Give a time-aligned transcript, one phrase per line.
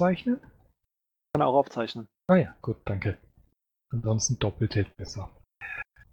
[0.00, 0.40] aufzeichnen?
[1.34, 2.08] Kann auch aufzeichnen.
[2.26, 3.18] Ah ja, gut, danke.
[3.90, 5.28] Ansonsten doppelt hält besser.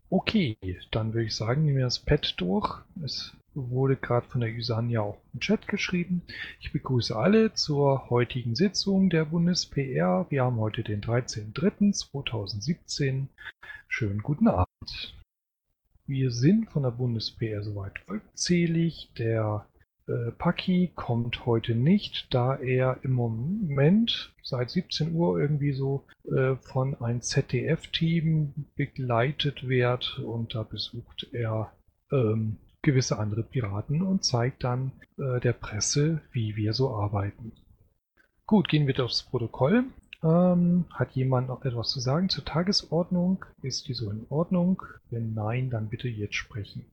[0.10, 0.58] Okay,
[0.92, 2.84] dann würde ich sagen, nehmen wir das Pad durch.
[3.04, 6.22] Es wurde gerade von der Usania auch im Chat geschrieben.
[6.60, 10.26] Ich begrüße alle zur heutigen Sitzung der BundesPR.
[10.30, 13.28] Wir haben heute den 13.03.2017.
[13.88, 15.16] Schönen guten Abend.
[16.06, 19.12] Wir sind von der BundesPR soweit vollzählig.
[19.18, 19.66] Der
[20.38, 26.96] Paki kommt heute nicht, da er im Moment seit 17 Uhr irgendwie so äh, von
[27.02, 31.74] einem ZDF-Team begleitet wird und da besucht er
[32.12, 37.52] ähm, gewisse andere Piraten und zeigt dann äh, der Presse, wie wir so arbeiten.
[38.46, 39.84] Gut, gehen wir durchs Protokoll.
[40.24, 43.44] Ähm, hat jemand noch etwas zu sagen zur Tagesordnung?
[43.62, 44.82] Ist die so in Ordnung?
[45.10, 46.86] Wenn nein, dann bitte jetzt sprechen.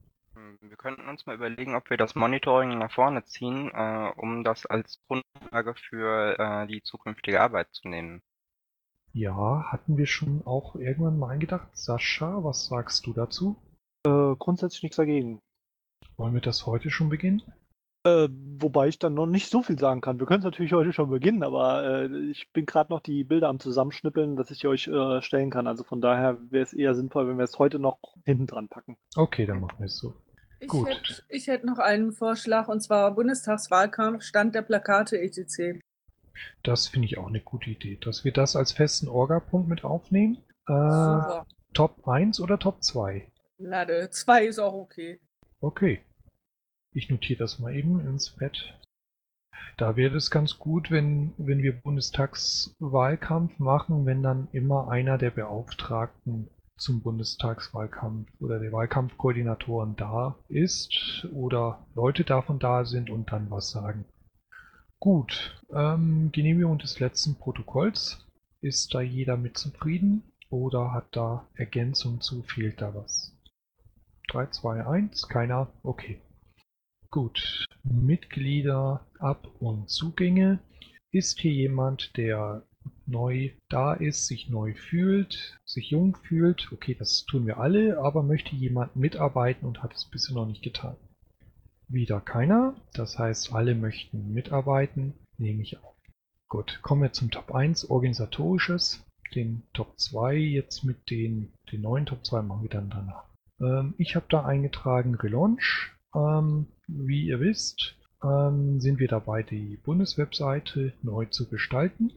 [0.45, 4.45] Hm, wir könnten uns mal überlegen, ob wir das Monitoring nach vorne ziehen, äh, um
[4.45, 8.23] das als Grundlage für äh, die zukünftige Arbeit zu nehmen.
[9.12, 11.69] Ja, hatten wir schon auch irgendwann mal eingedacht.
[11.73, 13.56] Sascha, was sagst du dazu?
[14.06, 15.41] Äh, grundsätzlich nichts dagegen.
[16.17, 17.42] Wollen wir das heute schon beginnen?
[18.06, 20.19] Äh, wobei ich dann noch nicht so viel sagen kann.
[20.19, 23.48] Wir können es natürlich heute schon beginnen, aber äh, ich bin gerade noch die Bilder
[23.48, 25.67] am Zusammenschnippeln, dass ich euch äh, stellen kann.
[25.67, 28.98] Also von daher wäre es eher sinnvoll, wenn wir es heute noch hinten dran packen.
[29.17, 30.12] Okay, dann machen wir es so.
[30.65, 30.89] Ich Gut.
[30.89, 35.79] hätte, ich hätte noch einen Vorschlag und zwar Bundestagswahlkampf, Stand der Plakate etc.
[36.62, 40.39] Das finde ich auch eine gute Idee, dass wir das als festen Orga-Punkt mit aufnehmen.
[40.67, 41.42] Äh.
[41.75, 43.31] Top 1 oder Top 2?
[43.59, 45.20] Lade, zwei ist auch okay.
[45.61, 46.01] Okay.
[46.92, 48.81] Ich notiere das mal eben ins Pad.
[49.77, 55.31] Da wäre es ganz gut, wenn, wenn wir Bundestagswahlkampf machen, wenn dann immer einer der
[55.31, 63.51] Beauftragten zum Bundestagswahlkampf oder der Wahlkampfkoordinatoren da ist oder Leute davon da sind und dann
[63.51, 64.05] was sagen.
[64.98, 68.27] Gut, ähm, Genehmigung des letzten Protokolls.
[68.61, 72.42] Ist da jeder mit zufrieden oder hat da Ergänzung zu?
[72.42, 73.36] Fehlt da was?
[74.29, 75.68] 3, 2, 1, keiner?
[75.83, 76.20] Okay.
[77.11, 80.58] Gut, Mitglieder, Ab- und Zugänge.
[81.11, 82.63] Ist hier jemand, der
[83.07, 86.70] neu da ist, sich neu fühlt, sich jung fühlt?
[86.73, 90.63] Okay, das tun wir alle, aber möchte jemand mitarbeiten und hat es bisher noch nicht
[90.63, 90.97] getan?
[91.89, 95.95] Wieder keiner, das heißt, alle möchten mitarbeiten, nehme ich auf.
[96.48, 99.05] Gut, kommen wir zum Top 1, organisatorisches.
[99.35, 103.25] Den Top 2 jetzt mit den, den neuen Top 2 machen wir dann danach.
[103.61, 105.93] Ähm, ich habe da eingetragen Relaunch.
[106.14, 112.13] Ähm, wie ihr wisst, ähm, sind wir dabei, die Bundeswebseite neu zu gestalten.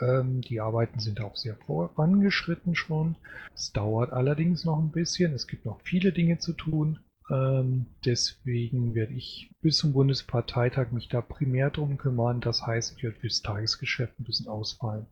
[0.00, 3.16] Ähm, die Arbeiten sind auch sehr vorangeschritten schon.
[3.54, 5.32] Es dauert allerdings noch ein bisschen.
[5.34, 7.00] Es gibt noch viele Dinge zu tun.
[7.30, 12.40] Ähm, deswegen werde ich bis zum Bundesparteitag mich da primär drum kümmern.
[12.40, 15.06] Das heißt, ich werde fürs Tagesgeschäft ein bisschen ausfallen.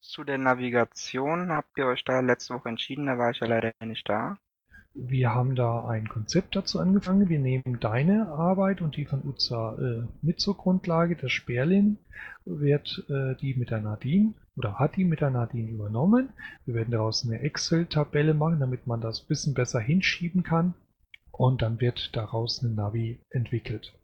[0.00, 3.72] Zu der Navigation habt ihr euch da letzte Woche entschieden, da war ich ja leider
[3.84, 4.36] nicht da.
[4.94, 7.30] Wir haben da ein Konzept dazu angefangen.
[7.30, 11.16] Wir nehmen deine Arbeit und die von Uza äh, mit zur Grundlage.
[11.16, 11.98] Der Sperlin
[12.44, 16.28] wird äh, die mit der Nadine oder hat die mit der Nadine übernommen.
[16.66, 20.74] Wir werden daraus eine Excel-Tabelle machen, damit man das ein bisschen besser hinschieben kann.
[21.30, 23.94] Und dann wird daraus eine Navi entwickelt.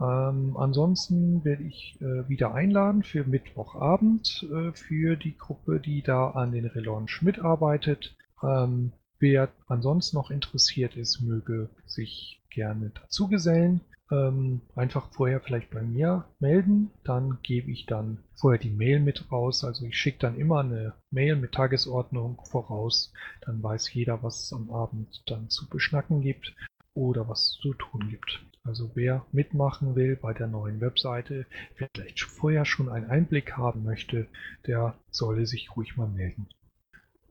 [0.00, 6.30] Ähm, ansonsten werde ich äh, wieder einladen für Mittwochabend äh, für die Gruppe, die da
[6.30, 8.16] an den Relaunch mitarbeitet.
[8.42, 13.80] Ähm, wer ansonsten noch interessiert ist, möge sich gerne dazugesellen.
[14.10, 19.30] Ähm, einfach vorher vielleicht bei mir melden, dann gebe ich dann vorher die Mail mit
[19.30, 19.64] raus.
[19.64, 23.12] Also ich schicke dann immer eine Mail mit Tagesordnung voraus.
[23.42, 26.54] Dann weiß jeder, was es am Abend dann zu beschnacken gibt
[26.94, 28.42] oder was zu tun gibt.
[28.64, 33.84] Also wer mitmachen will bei der neuen Webseite, wer vielleicht vorher schon einen Einblick haben
[33.84, 34.26] möchte,
[34.66, 36.48] der solle sich ruhig mal melden.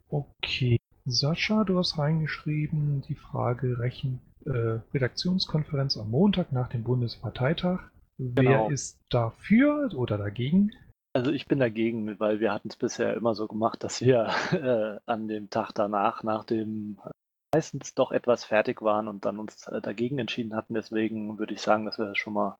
[0.09, 7.79] Okay, Sascha, du hast reingeschrieben die Frage Rechen, äh, Redaktionskonferenz am Montag nach dem Bundesparteitag.
[8.17, 8.69] Wer Genau.
[8.69, 10.71] ist dafür oder dagegen?
[11.13, 14.99] Also ich bin dagegen, weil wir hatten es bisher immer so gemacht, dass wir äh,
[15.09, 17.11] an dem Tag danach, nach dem äh,
[17.55, 20.73] meistens doch etwas fertig waren und dann uns äh, dagegen entschieden hatten.
[20.73, 22.57] Deswegen würde ich sagen, dass wir das schon mal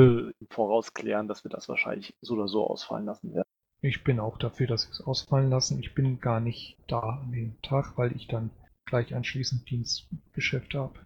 [0.00, 3.48] äh, im Voraus klären, dass wir das wahrscheinlich so oder so ausfallen lassen werden.
[3.84, 5.78] Ich bin auch dafür, dass wir es ausfallen lassen.
[5.78, 8.50] Ich bin gar nicht da an dem Tag, weil ich dann
[8.86, 11.00] gleich anschließend Dienstgeschäfte habe.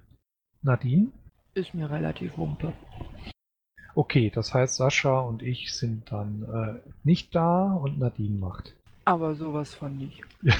[0.63, 1.09] Nadine?
[1.55, 2.73] Ist mir relativ wumpe.
[3.97, 8.75] Okay, das heißt, Sascha und ich sind dann äh, nicht da und Nadine macht.
[9.05, 10.23] Aber sowas von nicht.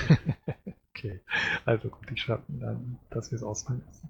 [0.91, 1.21] okay,
[1.67, 4.09] also gut, ich schreibe dann, dass wir es ausfallen lassen.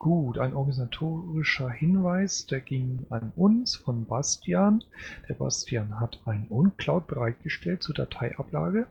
[0.00, 4.82] Gut, ein organisatorischer Hinweis, der ging an uns von Bastian.
[5.28, 8.88] Der Bastian hat einen uncloud bereitgestellt zur Dateiablage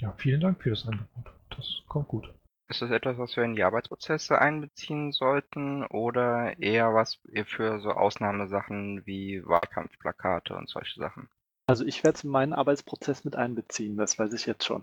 [0.02, 1.32] Ja, vielen Dank für das Angebot.
[1.52, 2.34] Das kommt gut.
[2.68, 7.92] Ist das etwas, was wir in die Arbeitsprozesse einbeziehen sollten oder eher was für so
[7.92, 11.30] Ausnahmesachen wie Wahlkampfplakate und solche Sachen?
[11.72, 14.82] Also ich werde es in meinen Arbeitsprozess mit einbeziehen, das weiß ich jetzt schon.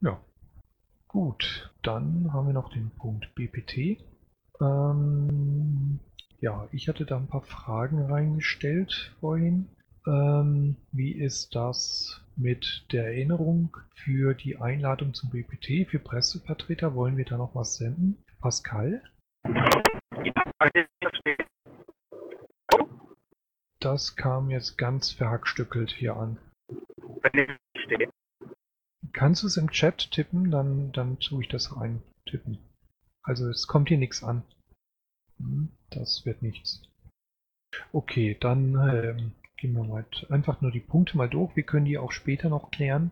[0.00, 0.18] Ja.
[1.08, 4.02] Gut, dann haben wir noch den Punkt BPT.
[4.62, 6.00] Ähm,
[6.40, 9.68] ja, ich hatte da ein paar Fragen reingestellt vorhin.
[10.06, 16.94] Ähm, wie ist das mit der Erinnerung für die Einladung zum BPT für Pressevertreter?
[16.94, 18.16] Wollen wir da noch was senden?
[18.40, 19.02] Pascal?
[23.80, 26.38] Das kam jetzt ganz verhackstückelt hier an.
[29.12, 30.50] Kannst du es im Chat tippen?
[30.50, 32.58] Dann, dann tue ich das rein tippen.
[33.22, 34.42] Also es kommt hier nichts an.
[35.38, 36.82] Hm, Das wird nichts.
[37.92, 41.54] Okay, dann ähm, gehen wir mal einfach nur die Punkte mal durch.
[41.54, 43.10] Wir können die auch später noch klären.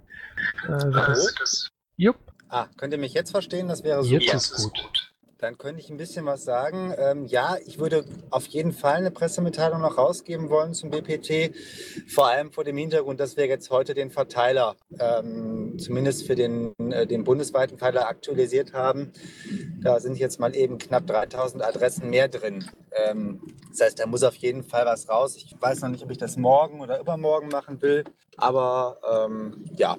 [0.64, 2.18] Äh, das, das, jupp,
[2.48, 3.68] Ah, könnt ihr mich jetzt verstehen?
[3.68, 4.56] Das wäre jetzt super.
[4.56, 5.05] ist gut.
[5.38, 6.94] Dann könnte ich ein bisschen was sagen.
[6.96, 11.54] Ähm, ja, ich würde auf jeden Fall eine Pressemitteilung noch rausgeben wollen zum BPT.
[12.08, 16.74] Vor allem vor dem Hintergrund, dass wir jetzt heute den Verteiler, ähm, zumindest für den,
[16.90, 19.12] äh, den bundesweiten Verteiler aktualisiert haben.
[19.82, 22.64] Da sind jetzt mal eben knapp 3000 Adressen mehr drin.
[22.92, 25.36] Ähm, das heißt, da muss auf jeden Fall was raus.
[25.36, 28.04] Ich weiß noch nicht, ob ich das morgen oder übermorgen machen will.
[28.38, 29.98] Aber ähm, ja,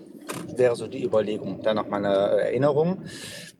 [0.56, 1.62] wäre so die Überlegung.
[1.62, 3.04] Dann noch mal eine Erinnerung.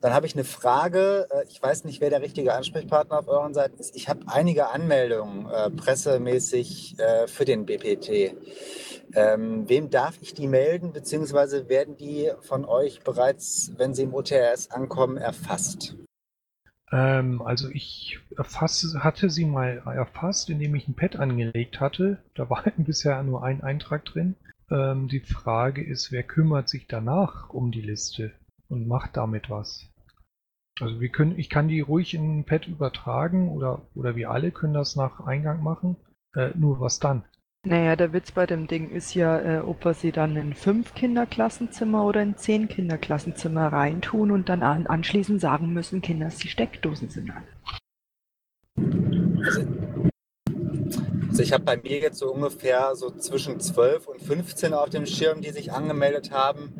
[0.00, 1.26] Dann habe ich eine Frage.
[1.30, 3.96] Äh, Ich weiß nicht, wer der richtige Ansprechpartner auf euren Seiten ist.
[3.96, 8.34] Ich habe einige Anmeldungen äh, pressemäßig äh, für den BPT.
[9.14, 14.14] Ähm, wem darf ich die melden, beziehungsweise werden die von euch bereits, wenn sie im
[14.14, 15.96] OTRS ankommen, erfasst?
[16.92, 22.18] Ähm, also ich erfasse, hatte sie mal erfasst, indem ich ein Pad angelegt hatte.
[22.34, 24.36] Da war bisher nur ein Eintrag drin.
[24.70, 28.32] Ähm, die Frage ist, wer kümmert sich danach um die Liste
[28.68, 29.88] und macht damit was?
[30.80, 34.52] Also wir können, ich kann die ruhig in ein Pad übertragen oder, oder wir alle
[34.52, 35.96] können das nach Eingang machen.
[36.34, 37.24] Äh, nur was dann?
[37.66, 40.94] Naja, der Witz bei dem Ding ist ja, äh, ob wir sie dann in fünf
[40.94, 47.08] Kinderklassenzimmer oder in zehn Kinderklassenzimmer reintun und dann an, anschließend sagen müssen, Kinder, die Steckdosen
[47.08, 47.42] sind an.
[49.44, 49.66] Also,
[51.28, 55.06] also ich habe bei mir jetzt so ungefähr so zwischen 12 und 15 auf dem
[55.06, 56.72] Schirm, die sich angemeldet haben.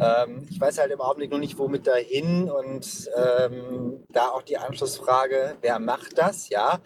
[0.00, 4.58] Ähm, ich weiß halt im Augenblick noch nicht, womit dahin und ähm, da auch die
[4.58, 6.48] Anschlussfrage, wer macht das?
[6.48, 6.80] Ja,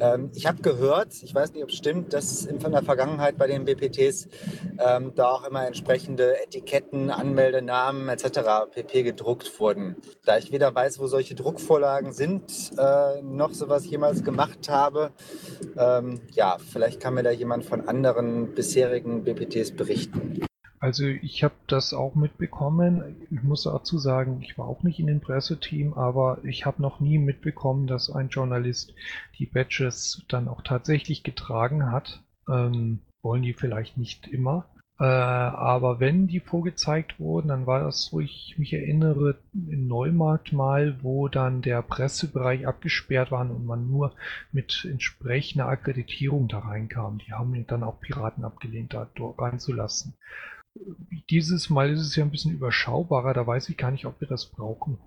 [0.00, 3.46] ähm, ich habe gehört, ich weiß nicht, ob es stimmt, dass in der Vergangenheit bei
[3.46, 4.28] den BPTs
[4.78, 8.70] ähm, da auch immer entsprechende Etiketten, Anmeldenamen etc.
[8.70, 9.02] pp.
[9.02, 9.96] gedruckt wurden.
[10.24, 15.12] Da ich weder weiß, wo solche Druckvorlagen sind, äh, noch sowas jemals gemacht habe,
[15.76, 20.44] ähm, ja, vielleicht kann mir da jemand von anderen bisherigen BPTs berichten.
[20.80, 23.26] Also ich habe das auch mitbekommen.
[23.30, 27.00] Ich muss dazu sagen, ich war auch nicht in dem Presseteam, aber ich habe noch
[27.00, 28.94] nie mitbekommen, dass ein Journalist
[29.38, 32.22] die Badges dann auch tatsächlich getragen hat.
[32.48, 34.64] Ähm, wollen die vielleicht nicht immer.
[34.98, 40.54] Äh, aber wenn die vorgezeigt wurden, dann war das, wo ich mich erinnere, in Neumarkt
[40.54, 44.14] mal, wo dann der Pressebereich abgesperrt war und man nur
[44.50, 47.18] mit entsprechender Akkreditierung da reinkam.
[47.18, 49.06] Die haben dann auch Piraten abgelehnt, da
[49.38, 50.14] reinzulassen.
[51.30, 54.28] Dieses Mal ist es ja ein bisschen überschaubarer, da weiß ich gar nicht, ob wir
[54.28, 54.98] das brauchen.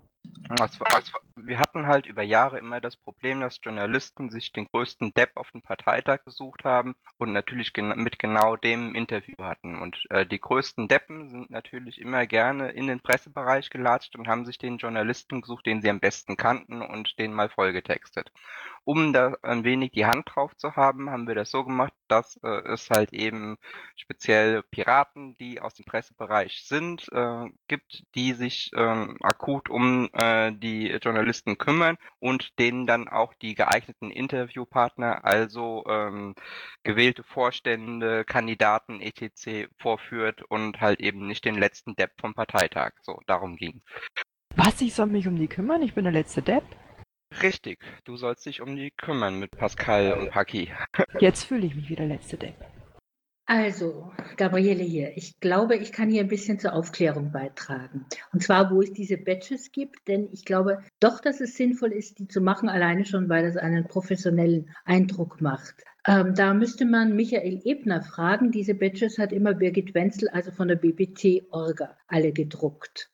[1.36, 5.50] Wir hatten halt über Jahre immer das Problem, dass Journalisten sich den größten Depp auf
[5.50, 9.80] den Parteitag gesucht haben und natürlich mit genau dem Interview hatten.
[9.80, 14.44] Und äh, die größten Deppen sind natürlich immer gerne in den Pressebereich gelatscht und haben
[14.44, 18.30] sich den Journalisten gesucht, den sie am besten kannten und den mal vollgetextet.
[18.84, 22.36] Um da ein wenig die Hand drauf zu haben, haben wir das so gemacht, dass
[22.42, 23.56] äh, es halt eben
[23.96, 30.52] speziell Piraten, die aus dem Pressebereich sind, äh, gibt, die sich ähm, akut um äh,
[30.52, 36.34] die Journalisten kümmern und denen dann auch die geeigneten Interviewpartner, also ähm,
[36.82, 39.68] gewählte Vorstände, Kandidaten etc.
[39.78, 42.92] vorführt und halt eben nicht den letzten Depp vom Parteitag.
[43.02, 43.82] So, darum ging.
[44.56, 45.82] Was, ich soll mich um die kümmern?
[45.82, 46.64] Ich bin der letzte Depp?
[47.42, 50.72] Richtig, du sollst dich um die kümmern mit Pascal und Paki.
[51.20, 52.54] Jetzt fühle ich mich wie der letzte Depp.
[53.46, 55.16] Also, Gabriele hier.
[55.16, 58.06] Ich glaube, ich kann hier ein bisschen zur Aufklärung beitragen.
[58.32, 62.18] Und zwar, wo es diese Badges gibt, denn ich glaube doch, dass es sinnvoll ist,
[62.18, 65.84] die zu machen, alleine schon, weil das einen professionellen Eindruck macht.
[66.06, 68.50] Ähm, da müsste man Michael Ebner fragen.
[68.50, 73.10] Diese Badges hat immer Birgit Wenzel, also von der BBT Orga, alle gedruckt.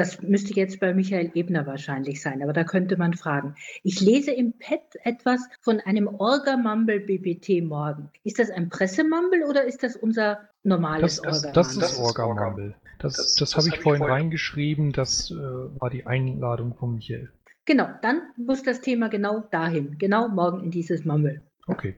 [0.00, 3.54] Das müsste jetzt bei Michael Ebner wahrscheinlich sein, aber da könnte man fragen.
[3.82, 8.08] Ich lese im Pad etwas von einem Orga-Mumble BBT morgen.
[8.24, 11.52] Ist das ein Pressemumble oder ist das unser normales Das, das, Orga?
[11.52, 12.74] das ist Orga-Mumble.
[12.98, 17.30] Das, das, das habe ich vorhin reingeschrieben, das äh, war die Einladung von Michael.
[17.66, 21.42] Genau, dann muss das Thema genau dahin, genau morgen in dieses Mumble.
[21.66, 21.96] Okay.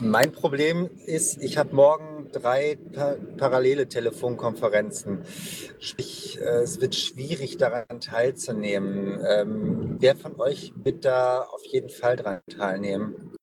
[0.00, 5.20] Mein Problem ist, ich habe morgen drei pa parallele Telefonkonferenzen.
[5.78, 9.20] Sprich, äh, es wird schwierig, daran teilzunehmen.
[9.24, 13.36] Ähm, wer von euch wird da auf jeden Fall daran teilnehmen?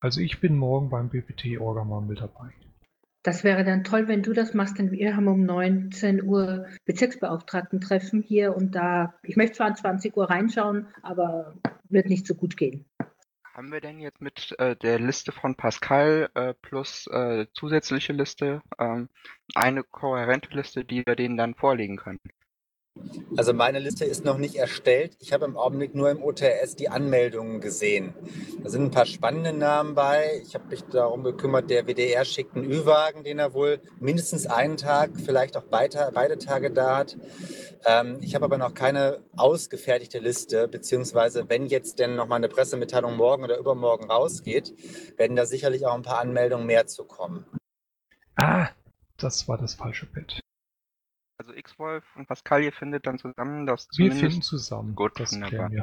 [0.00, 2.52] Also ich bin morgen beim BPT Orga-Mumble dabei.
[3.22, 8.22] Das wäre dann toll, wenn du das machst, denn wir haben um 19 Uhr Bezirksbeauftragten-Treffen
[8.22, 11.54] hier und da, ich möchte zwar um 20 Uhr reinschauen, aber
[11.88, 12.86] wird nicht so gut gehen.
[13.54, 18.62] Haben wir denn jetzt mit äh, der Liste von Pascal äh, plus äh, zusätzliche Liste
[18.78, 19.10] ähm,
[19.54, 22.20] eine kohärente Liste, die wir denen dann vorlegen können?
[23.36, 25.16] Also meine Liste ist noch nicht erstellt.
[25.18, 28.14] Ich habe im Augenblick nur im OTS die Anmeldungen gesehen.
[28.62, 30.42] Da sind ein paar spannende Namen bei.
[30.42, 34.76] Ich habe mich darum gekümmert, der WDR schickt einen Ü-Wagen, den er wohl mindestens einen
[34.76, 37.16] Tag, vielleicht auch beide, beide Tage da hat.
[37.86, 43.16] Ähm, ich habe aber noch keine ausgefertigte Liste, beziehungsweise wenn jetzt denn nochmal eine Pressemitteilung
[43.16, 44.74] morgen oder übermorgen rausgeht,
[45.16, 47.46] werden da sicherlich auch ein paar Anmeldungen mehr zu kommen.
[48.36, 48.68] Ah,
[49.16, 50.41] das war das falsche Bett.
[51.62, 54.94] X-Wolf und Pascal, ihr findet dann zusammen, dass Wir finden zusammen.
[54.94, 55.48] Gut, das wunderbar.
[55.50, 55.82] klären wir.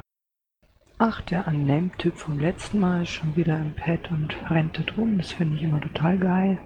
[0.98, 5.16] Ach, der Unname-Typ vom letzten Mal ist schon wieder im Pad und rennt da drum.
[5.16, 6.58] Das finde ich immer total geil.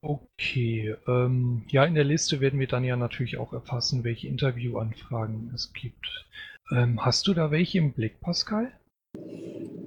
[0.00, 5.50] Okay, ähm, ja, in der Liste werden wir dann ja natürlich auch erfassen, welche Interviewanfragen
[5.54, 6.26] es gibt.
[6.70, 8.72] Ähm, hast du da welche im Blick, Pascal?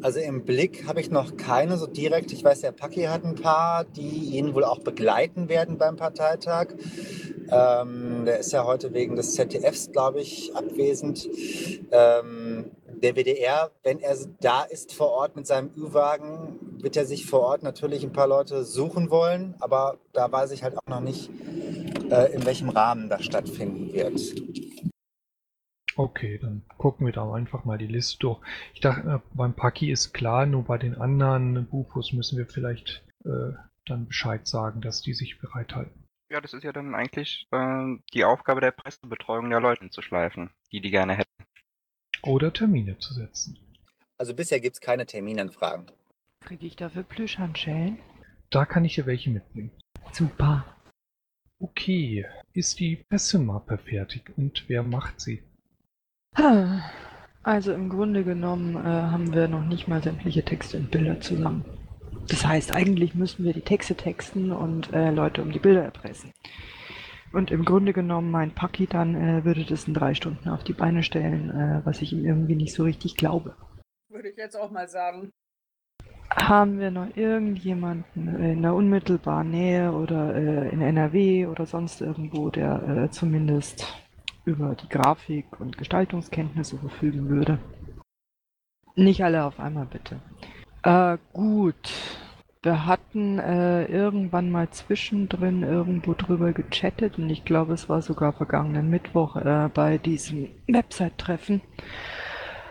[0.02, 2.32] Also im Blick habe ich noch keine so direkt.
[2.32, 6.68] Ich weiß, der Paki hat ein paar, die ihn wohl auch begleiten werden beim Parteitag.
[7.50, 11.28] Ähm, der ist ja heute wegen des ZDFs, glaube ich, abwesend.
[11.92, 17.26] Ähm, der WDR, wenn er da ist vor Ort mit seinem Ü-Wagen, wird er sich
[17.26, 19.56] vor Ort natürlich ein paar Leute suchen wollen.
[19.60, 21.30] Aber da weiß ich halt auch noch nicht,
[22.10, 24.20] äh, in welchem Rahmen das stattfinden wird.
[25.98, 28.40] Okay, dann gucken wir da einfach mal die Liste durch.
[28.76, 33.04] Ich dachte, äh, beim Paki ist klar, nur bei den anderen Bufos müssen wir vielleicht
[33.26, 33.54] äh,
[33.88, 36.04] dann Bescheid sagen, dass die sich bereithalten.
[36.30, 40.52] Ja, das ist ja dann eigentlich äh, die Aufgabe der Pressebetreuung der Leute zu schleifen,
[40.72, 41.44] die die gerne hätten.
[42.22, 43.58] Oder Termine zu setzen.
[44.20, 45.88] Also bisher gibt es keine Terminanfragen.
[46.42, 47.98] Kriege ich dafür Plüschhandschellen?
[48.52, 49.72] Da kann ich dir welche mitbringen.
[50.12, 50.64] Super.
[51.60, 55.42] Okay, ist die Pressemappe fertig und wer macht sie?
[57.44, 61.64] Also im Grunde genommen äh, haben wir noch nicht mal sämtliche Texte und Bilder zusammen.
[62.28, 66.34] Das heißt, eigentlich müssten wir die Texte texten und äh, Leute um die Bilder erpressen.
[67.32, 70.74] Und im Grunde genommen, mein Paki dann äh, würde das in drei Stunden auf die
[70.74, 73.56] Beine stellen, äh, was ich ihm irgendwie nicht so richtig glaube.
[74.10, 75.32] Würde ich jetzt auch mal sagen.
[76.30, 82.50] Haben wir noch irgendjemanden in der unmittelbaren Nähe oder äh, in NRW oder sonst irgendwo,
[82.50, 83.86] der äh, zumindest
[84.48, 87.60] über die Grafik und Gestaltungskenntnisse verfügen würde?
[88.96, 90.20] Nicht alle auf einmal bitte.
[90.84, 91.76] Äh, gut.
[92.64, 98.34] Wir hatten äh, irgendwann mal zwischendrin irgendwo drüber gechattet und ich glaube, es war sogar
[98.34, 101.62] vergangenen Mittwoch äh, bei diesem Website-Treffen,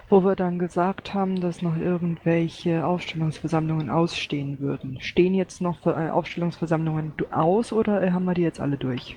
[0.09, 5.00] wo wir dann gesagt haben, dass noch irgendwelche Aufstellungsversammlungen ausstehen würden.
[5.00, 9.16] Stehen jetzt noch äh, Aufstellungsversammlungen aus oder äh, haben wir die jetzt alle durch?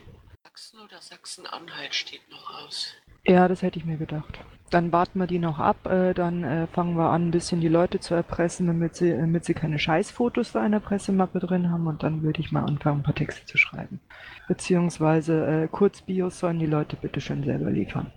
[0.60, 2.94] Sachsen oder Sachsen-Anhalt steht noch aus.
[3.26, 4.40] Ja, das hätte ich mir gedacht.
[4.72, 7.70] Dann warten wir die noch ab, äh, dann äh, fangen wir an, ein bisschen die
[7.70, 11.88] Leute zu erpressen, damit sie, damit sie keine Scheißfotos da in der Pressemappe drin haben
[11.88, 14.02] und dann würde ich mal anfangen, ein paar Texte zu schreiben.
[14.50, 18.12] Beziehungsweise äh, Kurzbios sollen die Leute bitte schön selber liefern.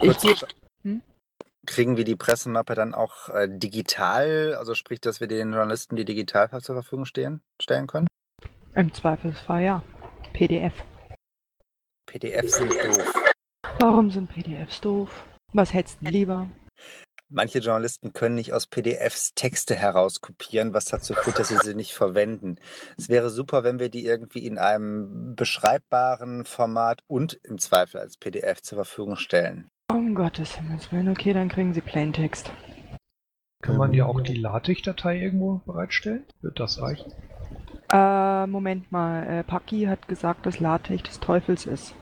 [0.00, 0.48] Ich Kurz- geb-
[0.82, 1.00] hm?
[1.64, 6.04] Kriegen wir die Pressemappe dann auch äh, digital, also sprich, dass wir den Journalisten die
[6.04, 8.08] digital zur Verfügung stehen, stellen können?
[8.74, 9.82] Im Zweifelsfall ja.
[10.32, 10.72] PDF.
[12.06, 13.22] PDF sind doof.
[13.78, 15.24] Warum sind PDFs doof?
[15.52, 16.48] Was hättest du lieber?
[17.34, 21.94] Manche Journalisten können nicht aus PDFs Texte herauskopieren, was dazu führt, dass sie sie nicht
[21.94, 22.56] verwenden.
[22.98, 28.18] Es wäre super, wenn wir die irgendwie in einem beschreibbaren Format und im Zweifel als
[28.18, 29.70] PDF zur Verfügung stellen.
[29.90, 32.52] Um Gottes Himmels Willen, okay, dann kriegen sie Plaintext.
[33.62, 36.26] Kann man dir auch die LaTeX-Datei irgendwo bereitstellen?
[36.42, 37.14] Wird das reichen?
[37.92, 41.94] Äh, Moment mal, äh, Paki hat gesagt, dass LaTeX des Teufels ist.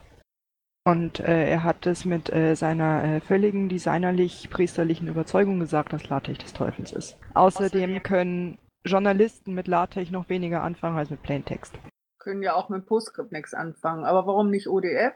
[0.85, 6.39] Und äh, er hat es mit äh, seiner äh, völligen designerlich-priesterlichen Überzeugung gesagt, dass LaTeX
[6.39, 7.19] des Teufels ist.
[7.35, 11.75] Außerdem können Journalisten mit LaTeX noch weniger anfangen als mit Plaintext.
[12.19, 14.05] Können ja auch mit PostScript nichts anfangen.
[14.05, 15.15] Aber warum nicht ODF?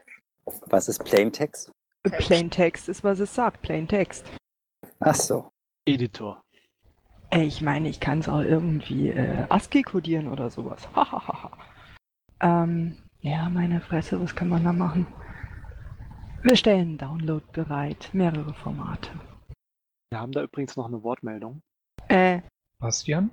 [0.67, 1.71] Was ist Plaintext?
[2.03, 4.25] Plaintext ist, was es sagt, Plaintext.
[4.99, 5.51] Ach so.
[5.85, 6.44] Editor.
[7.29, 10.87] Ey, Ich meine, ich kann es auch irgendwie äh, ASCII kodieren oder sowas.
[12.41, 15.07] Ähm, ja, meine Fresse, was kann man da machen?
[16.43, 19.09] Wir stellen Download bereit, mehrere Formate.
[20.11, 21.61] Wir haben da übrigens noch eine Wortmeldung.
[22.07, 22.41] Äh,
[22.79, 23.31] Bastian?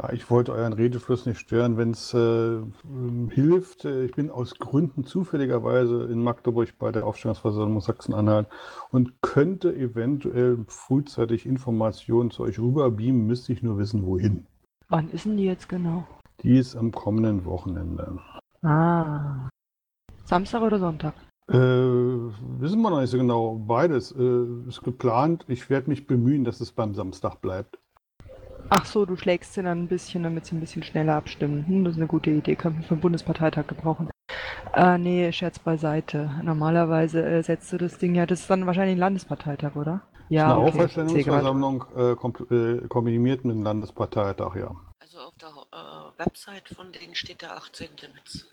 [0.00, 3.84] Ja, ich wollte euren Redefluss nicht stören, wenn es äh, ähm, hilft.
[3.84, 8.46] Äh, Ich bin aus Gründen zufälligerweise in Magdeburg bei der Aufstellungsversammlung Sachsen-Anhalt
[8.90, 14.46] und könnte eventuell frühzeitig Informationen zu euch rüberbeamen, müsste ich nur wissen, wohin.
[14.88, 16.06] wann ist denn die jetzt genau?
[16.42, 18.18] Die ist am kommenden Wochenende.
[18.62, 19.48] Ah.
[20.24, 21.14] Samstag oder Sonntag?
[21.48, 23.56] Äh, wissen wir noch nicht so genau.
[23.56, 25.44] Beides äh, ist geplant.
[25.48, 27.78] Ich werde mich bemühen, dass es beim Samstag bleibt.
[28.70, 31.66] Ach so, du schlägst sie dann ein bisschen, damit sie ein bisschen schneller abstimmen.
[31.66, 34.10] Hm, das ist eine gute Idee, können wir für den Bundesparteitag gebrauchen.
[34.74, 36.30] Äh, nee, Scherz beiseite.
[36.42, 40.02] Normalerweise äh, setzt du das Ding ja, das ist dann wahrscheinlich ein Landesparteitag, oder?
[40.28, 40.68] Ja, eine okay.
[40.80, 44.76] Auferstehungsversammlung äh, kom- äh, kombiniert mit dem Landesparteitag, ja.
[45.00, 47.88] Also auf der äh, Website von denen steht der 18.
[48.14, 48.46] März.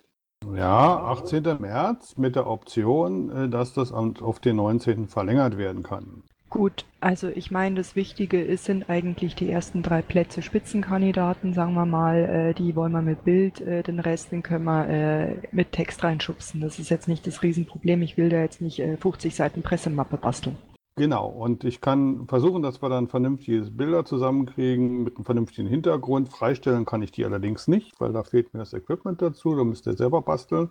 [0.55, 1.43] Ja, 18.
[1.59, 5.07] März mit der Option, äh, dass das auf den 19.
[5.09, 6.23] verlängert werden kann.
[6.49, 11.73] Gut, also ich meine, das Wichtige ist, sind eigentlich die ersten drei Plätze Spitzenkandidaten, sagen
[11.73, 15.35] wir mal, äh, die wollen wir mit Bild, äh, den Rest, den können wir äh,
[15.51, 16.61] mit Text reinschubsen.
[16.61, 20.17] Das ist jetzt nicht das Riesenproblem, ich will da jetzt nicht äh, 50 Seiten Pressemappe
[20.17, 20.55] basteln.
[20.97, 26.29] Genau, und ich kann versuchen, dass wir dann vernünftige Bilder zusammenkriegen mit einem vernünftigen Hintergrund.
[26.29, 29.57] Freistellen kann ich die allerdings nicht, weil da fehlt mir das Equipment dazu.
[29.57, 30.69] Da müsst ihr selber basteln.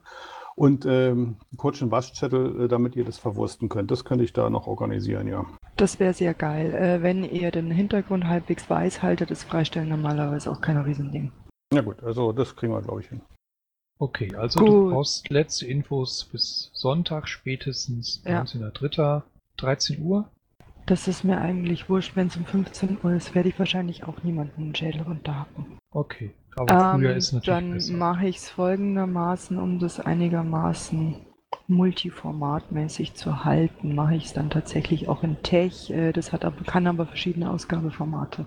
[0.57, 3.91] Und ähm, einen kurzen Waschzettel, äh, damit ihr das verwursten könnt.
[3.91, 5.45] Das könnte ich da noch organisieren, ja.
[5.77, 6.73] Das wäre sehr geil.
[6.73, 11.33] Äh, wenn ihr den Hintergrund halbwegs weiß haltet, ist Freistellen normalerweise auch kein Riesending.
[11.73, 13.21] Ja gut, also das kriegen wir, glaube ich, hin.
[13.99, 14.69] Okay, also Gut.
[14.69, 18.43] du brauchst letzte Infos bis Sonntag spätestens Ja.
[18.43, 19.23] 19.03.
[19.57, 20.29] 13 Uhr.
[20.87, 24.23] Das ist mir eigentlich wurscht, wenn es um 15 Uhr ist, werde ich wahrscheinlich auch
[24.23, 25.79] niemanden in den Schädel runterhacken.
[25.91, 27.93] Okay, aber früher Ähm, ist natürlich dann besser.
[27.93, 31.27] mache ich es folgendermaßen, um das einigermaßen
[31.67, 35.91] multiformatmäßig zu halten, mache ich es dann tatsächlich auch in Tech.
[35.91, 38.47] Äh, das hat aber, kann aber verschiedene Ausgabeformate.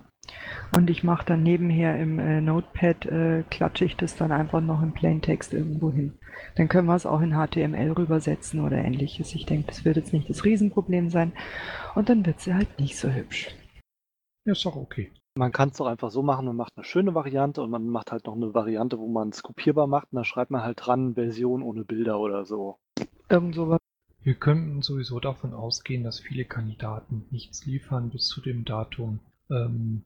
[0.76, 4.82] Und ich mache dann nebenher im äh, Notepad, äh, klatsche ich das dann einfach noch
[4.84, 6.20] im Plaintext irgendwo hin.
[6.56, 9.34] Dann können wir es auch in HTML rübersetzen oder ähnliches.
[9.36, 11.34] Ich denke, das wird jetzt nicht das Riesenproblem sein.
[11.96, 13.56] Und dann wird sie halt nicht so hübsch.
[14.46, 15.12] Ja, ist doch okay.
[15.38, 18.12] Man kann es doch einfach so machen, man macht eine schöne Variante und man macht
[18.12, 21.14] halt noch eine Variante, wo man es kopierbar macht und da schreibt man halt dran,
[21.14, 22.78] Version ohne Bilder oder so.
[23.30, 23.80] Irgend sowas.
[24.24, 29.20] Wir könnten sowieso davon ausgehen, dass viele Kandidaten nichts liefern bis zu dem Datum.
[29.52, 30.04] Ähm,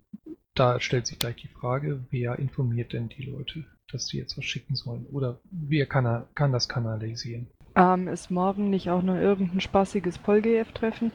[0.53, 4.43] da stellt sich gleich die Frage, wer informiert denn die Leute, dass sie jetzt was
[4.45, 5.05] schicken sollen?
[5.11, 7.47] Oder wer kann, kann das kanalisieren?
[7.75, 11.13] Ähm, ist morgen nicht auch nur irgendein spaßiges PolGF-Treffen?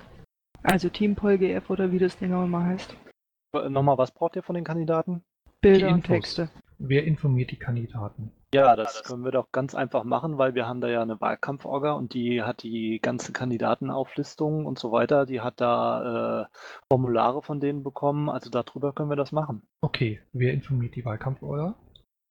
[0.62, 2.96] Also Team PolGF oder wie das Ding auch immer heißt.
[3.68, 5.22] Nochmal, was braucht ihr von den Kandidaten?
[5.60, 6.04] Bilder und.
[6.04, 6.50] Texte.
[6.78, 8.32] Wer informiert die Kandidaten?
[8.54, 11.92] Ja, das können wir doch ganz einfach machen, weil wir haben da ja eine Wahlkampforga
[11.92, 15.26] und die hat die ganze Kandidatenauflistung und so weiter.
[15.26, 16.46] Die hat da äh,
[16.90, 19.62] Formulare von denen bekommen, also darüber können wir das machen.
[19.80, 21.74] Okay, wer informiert die Wahlkampforder?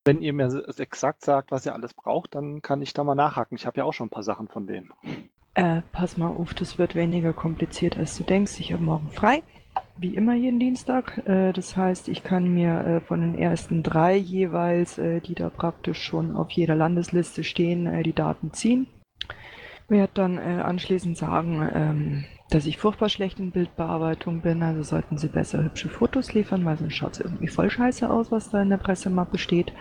[0.05, 3.57] Wenn ihr mir exakt sagt, was ihr alles braucht, dann kann ich da mal nachhaken.
[3.57, 4.91] Ich habe ja auch schon ein paar Sachen von denen.
[5.55, 8.59] Äh, pass mal auf, das wird weniger kompliziert, als du denkst.
[8.59, 9.41] Ich habe morgen frei.
[9.97, 11.21] Wie immer jeden Dienstag.
[11.25, 15.49] Äh, das heißt, ich kann mir äh, von den ersten drei jeweils, äh, die da
[15.49, 18.88] praktisch schon auf jeder Landesliste stehen, die Daten ziehen.
[19.88, 24.63] Werde dann anschließend sagen, ähm, dass ich furchtbar schlecht in Bildbearbeitung bin.
[24.63, 28.31] Also sollten sie besser hübsche Fotos liefern, weil sonst schaut es irgendwie voll scheiße aus,
[28.31, 29.73] was da in der Pressemappe steht.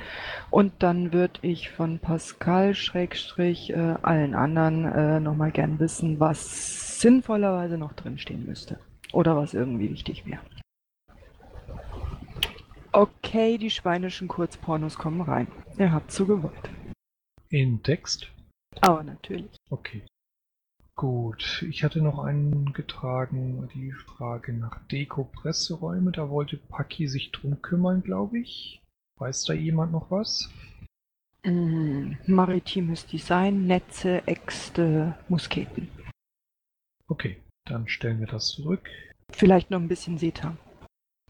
[0.50, 7.94] Und dann würde ich von Pascal Schrägstrich allen anderen nochmal gern wissen, was sinnvollerweise noch
[7.94, 8.78] drinstehen müsste.
[9.14, 10.40] Oder was irgendwie wichtig wäre.
[12.90, 15.46] Okay, die schweinischen Kurzpornos kommen rein.
[15.78, 16.70] Ihr habt so gewollt.
[17.48, 18.30] In Text?
[18.80, 19.50] Aber natürlich.
[19.70, 20.02] Okay.
[20.96, 26.12] Gut, ich hatte noch eingetragen die Frage nach Deko-Presseräume.
[26.12, 28.82] Da wollte Paki sich drum kümmern, glaube ich.
[29.18, 30.50] Weiß da jemand noch was?
[31.44, 35.88] Mm, maritimes Design, Netze, Äxte, Musketen.
[37.06, 38.88] Okay, dann stellen wir das zurück.
[39.30, 40.56] Vielleicht noch ein bisschen Seta.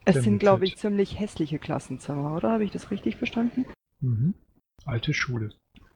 [0.05, 2.51] Es sind, glaube ich, ziemlich hässliche Klassenzimmer, oder?
[2.51, 3.65] Habe ich das richtig verstanden?
[4.01, 4.35] Mhm.
[4.85, 5.55] Alte Schule.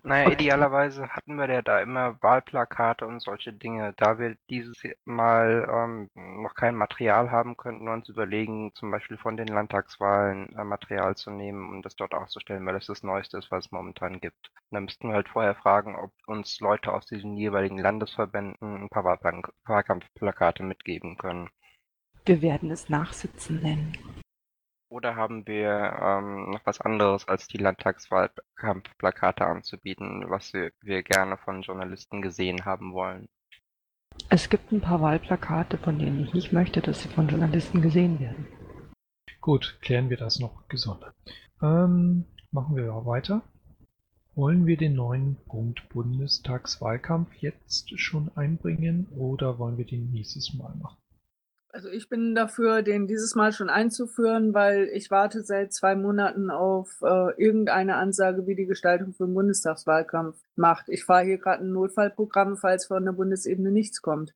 [0.08, 3.92] Naja, idealerweise hatten wir ja da immer Wahlplakate und solche Dinge.
[3.98, 9.18] Da wir dieses Mal ähm, noch kein Material haben, könnten wir uns überlegen, zum Beispiel
[9.18, 13.36] von den Landtagswahlen äh, Material zu nehmen und das dort auszustellen, weil das das Neueste
[13.36, 14.50] ist, was es momentan gibt.
[14.70, 18.88] Und dann müssten wir halt vorher fragen, ob uns Leute aus diesen jeweiligen Landesverbänden ein
[18.88, 21.50] paar Wahlkampfplakate mitgeben können.
[22.24, 23.92] Wir werden es Nachsitzen nennen.
[24.90, 31.36] Oder haben wir ähm, noch was anderes als die Landtagswahlkampfplakate anzubieten, was wir, wir gerne
[31.36, 33.28] von Journalisten gesehen haben wollen?
[34.30, 38.18] Es gibt ein paar Wahlplakate, von denen ich nicht möchte, dass sie von Journalisten gesehen
[38.18, 38.46] werden.
[39.40, 41.14] Gut, klären wir das noch gesondert.
[41.62, 43.42] Ähm, machen wir auch weiter.
[44.34, 50.74] Wollen wir den neuen Punkt Bundestagswahlkampf jetzt schon einbringen oder wollen wir den nächstes Mal
[50.76, 50.96] machen?
[51.70, 56.50] Also ich bin dafür, den dieses Mal schon einzuführen, weil ich warte seit zwei Monaten
[56.50, 60.88] auf äh, irgendeine Ansage, wie die Gestaltung für den Bundestagswahlkampf macht.
[60.88, 64.34] Ich fahre hier gerade ein Notfallprogramm, falls von der Bundesebene nichts kommt.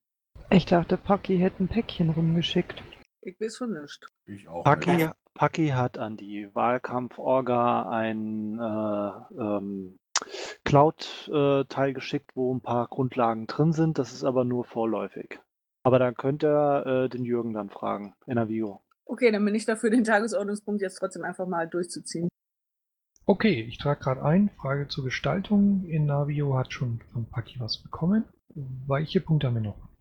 [0.50, 2.82] Ich dachte, Paki hätte ein Päckchen rumgeschickt.
[3.22, 4.06] Ich weiß von nicht.
[4.26, 5.12] Ich auch Paki, nicht.
[5.34, 9.98] Paki hat an die Wahlkampf-Orga ein äh, ähm,
[10.64, 13.98] Cloud-Teil geschickt, wo ein paar Grundlagen drin sind.
[13.98, 15.40] Das ist aber nur vorläufig.
[15.82, 18.80] Aber da könnt ihr äh, den Jürgen dann fragen, in der Video.
[19.04, 22.28] Okay, dann bin ich dafür, den Tagesordnungspunkt jetzt trotzdem einfach mal durchzuziehen.
[23.26, 24.50] Okay, ich trage gerade ein.
[24.60, 25.84] Frage zur Gestaltung.
[25.84, 28.24] In Navio hat schon von Paki was bekommen.
[28.86, 29.91] Welche Punkte haben wir noch?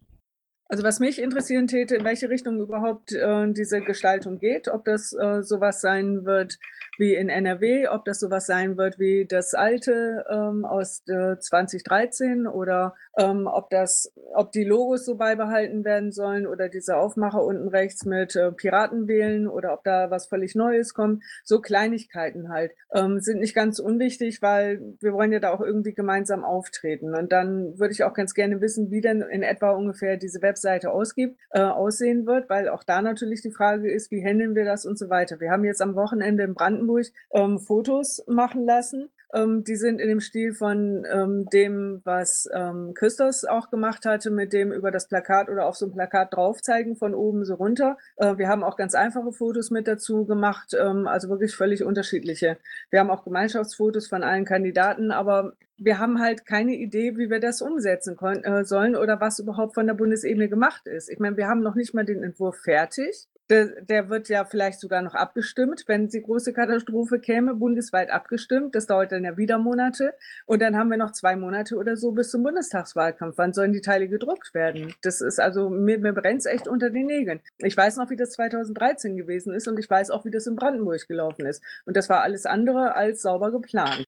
[0.72, 5.12] Also was mich interessieren täte, in welche Richtung überhaupt äh, diese Gestaltung geht, ob das
[5.12, 6.60] äh, sowas sein wird
[6.98, 12.48] wie in NRW, ob das sowas sein wird wie das alte ähm, aus äh, 2013
[12.48, 17.68] oder ähm, ob das, ob die Logos so beibehalten werden sollen oder diese Aufmacher unten
[17.68, 21.24] rechts mit äh, Piraten wählen oder ob da was völlig Neues kommt.
[21.44, 25.94] So Kleinigkeiten halt ähm, sind nicht ganz unwichtig, weil wir wollen ja da auch irgendwie
[25.94, 27.16] gemeinsam auftreten.
[27.16, 30.92] Und dann würde ich auch ganz gerne wissen, wie denn in etwa ungefähr diese Webseite
[30.92, 34.86] ausgibt, äh, aussehen wird, weil auch da natürlich die Frage ist, wie handeln wir das
[34.86, 35.40] und so weiter.
[35.40, 39.10] Wir haben jetzt am Wochenende in Brandenburg ähm, Fotos machen lassen.
[39.34, 44.32] Ähm, die sind in dem Stil von ähm, dem, was ähm, Christos auch gemacht hatte,
[44.32, 47.56] mit dem über das Plakat oder auf so ein Plakat drauf zeigen, von oben so
[47.56, 47.98] runter.
[48.18, 52.58] Äh, wir haben auch ganz einfache Fotos mit dazu gemacht, ähm, also wirklich völlig unterschiedliche.
[52.90, 57.40] Wir haben auch Gemeinschaftsfotos von allen Kandidaten, aber wir haben halt keine Idee, wie wir
[57.40, 61.10] das umsetzen kon- äh, sollen oder was überhaupt von der Bundesebene gemacht ist.
[61.10, 63.28] Ich meine, wir haben noch nicht mal den Entwurf fertig.
[63.52, 68.76] Der, der wird ja vielleicht sogar noch abgestimmt, wenn die große Katastrophe käme, bundesweit abgestimmt.
[68.76, 70.14] Das dauert dann ja wieder Monate.
[70.46, 73.38] Und dann haben wir noch zwei Monate oder so bis zum Bundestagswahlkampf.
[73.38, 74.94] Wann sollen die Teile gedruckt werden?
[75.02, 77.42] Das ist also, mir, mir brennt echt unter den Nägeln.
[77.58, 80.56] Ich weiß noch, wie das 2013 gewesen ist und ich weiß auch, wie das in
[80.56, 81.62] Brandenburg gelaufen ist.
[81.86, 84.06] Und das war alles andere als sauber geplant.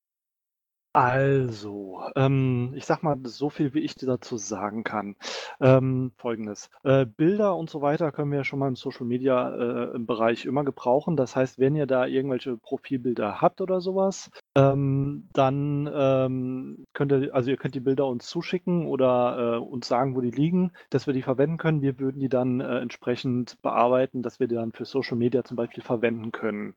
[0.96, 5.16] Also, ähm, ich sag mal so viel, wie ich dir dazu sagen kann.
[5.60, 6.70] Ähm, Folgendes.
[6.84, 10.06] Äh, Bilder und so weiter können wir ja schon mal im Social Media äh, im
[10.06, 11.16] Bereich immer gebrauchen.
[11.18, 17.34] Das heißt, wenn ihr da irgendwelche Profilbilder habt oder sowas, ähm, dann ähm, könnt ihr,
[17.34, 21.08] also ihr könnt die Bilder uns zuschicken oder äh, uns sagen, wo die liegen, dass
[21.08, 21.82] wir die verwenden können.
[21.82, 25.58] Wir würden die dann äh, entsprechend bearbeiten, dass wir die dann für Social Media zum
[25.58, 26.76] Beispiel verwenden können.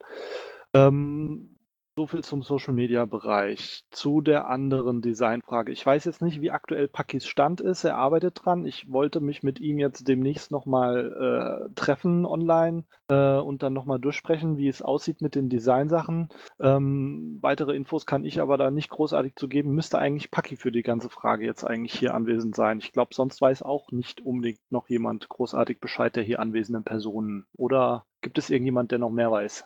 [0.73, 1.56] Ähm,
[1.99, 3.85] so viel zum Social Media Bereich.
[3.91, 5.73] Zu der anderen Designfrage.
[5.73, 7.85] Ich weiß jetzt nicht, wie aktuell Pakis Stand ist.
[7.85, 8.67] Er arbeitet dran.
[8.67, 13.99] Ich wollte mich mit ihm jetzt demnächst nochmal äh, treffen online äh, und dann nochmal
[13.99, 16.29] durchsprechen, wie es aussieht mit den Designsachen.
[16.61, 19.75] Ähm, weitere Infos kann ich aber da nicht großartig zu geben.
[19.75, 22.79] Müsste eigentlich Paki für die ganze Frage jetzt eigentlich hier anwesend sein.
[22.79, 27.47] Ich glaube, sonst weiß auch nicht unbedingt noch jemand großartig Bescheid der hier anwesenden Personen.
[27.57, 29.65] Oder gibt es irgendjemand, der noch mehr weiß?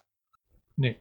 [0.76, 0.96] Nee.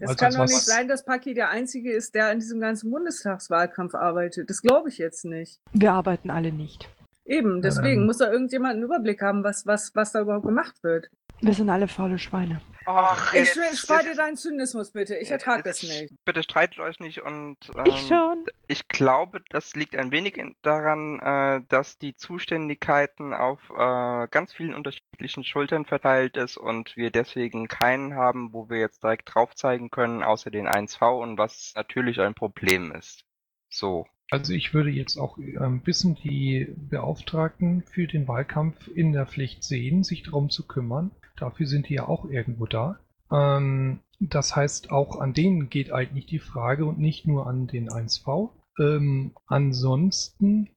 [0.00, 3.94] Es kann doch nicht sein, dass Paki der Einzige ist, der an diesem ganzen Bundestagswahlkampf
[3.94, 4.48] arbeitet.
[4.50, 5.60] Das glaube ich jetzt nicht.
[5.72, 6.88] Wir arbeiten alle nicht.
[7.24, 10.82] Eben, deswegen ähm, muss da irgendjemand einen Überblick haben, was, was, was da überhaupt gemacht
[10.82, 11.10] wird.
[11.40, 12.60] Wir sind alle faule Schweine.
[12.90, 15.16] Ach, Ich spare dir deinen Zynismus bitte.
[15.16, 16.24] Ich ertrage das jetzt- nicht.
[16.24, 18.46] Bitte streitet euch nicht und ähm, Ich schon.
[18.66, 24.74] ich glaube, das liegt ein wenig daran, äh, dass die Zuständigkeiten auf äh, ganz vielen
[24.74, 29.90] unterschiedlichen Schultern verteilt ist und wir deswegen keinen haben, wo wir jetzt direkt drauf zeigen
[29.90, 33.24] können, außer den 1V und was natürlich ein Problem ist.
[33.68, 34.06] So.
[34.30, 39.62] Also ich würde jetzt auch ein bisschen die Beauftragten für den Wahlkampf in der Pflicht
[39.64, 41.10] sehen, sich darum zu kümmern.
[41.38, 42.98] Dafür sind die ja auch irgendwo da.
[43.30, 47.88] Ähm, das heißt, auch an denen geht eigentlich die Frage und nicht nur an den
[47.88, 48.50] 1V.
[48.78, 50.68] Ähm, ansonsten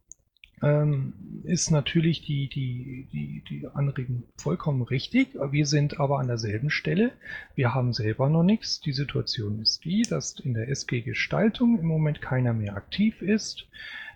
[0.61, 5.29] ähm, ist natürlich die, die, die, die Anregung vollkommen richtig.
[5.49, 7.13] Wir sind aber an derselben Stelle.
[7.55, 8.79] Wir haben selber noch nichts.
[8.79, 13.67] Die Situation ist die, dass in der SG-Gestaltung im Moment keiner mehr aktiv ist.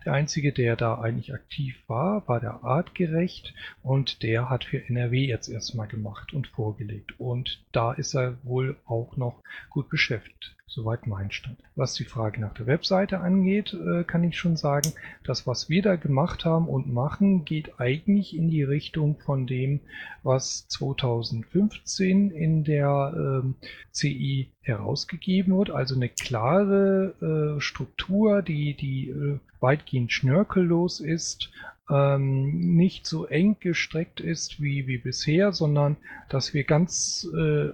[0.06, 5.26] Der einzige, der da eigentlich aktiv war, war der Artgerecht und der hat für NRW
[5.26, 7.20] jetzt erstmal gemacht und vorgelegt.
[7.20, 10.55] Und da ist er wohl auch noch gut beschäftigt.
[10.68, 11.60] Soweit mein Stand.
[11.76, 15.84] Was die Frage nach der Webseite angeht, äh, kann ich schon sagen, das, was wir
[15.84, 19.80] da gemacht haben und machen, geht eigentlich in die Richtung von dem,
[20.24, 23.56] was 2015 in der ähm,
[23.92, 25.70] CI herausgegeben wird.
[25.70, 31.52] Also eine klare äh, Struktur, die, die äh, weitgehend schnörkellos ist,
[31.90, 35.98] ähm, nicht so eng gestreckt ist wie, wie bisher, sondern
[36.30, 37.70] dass wir ganz äh,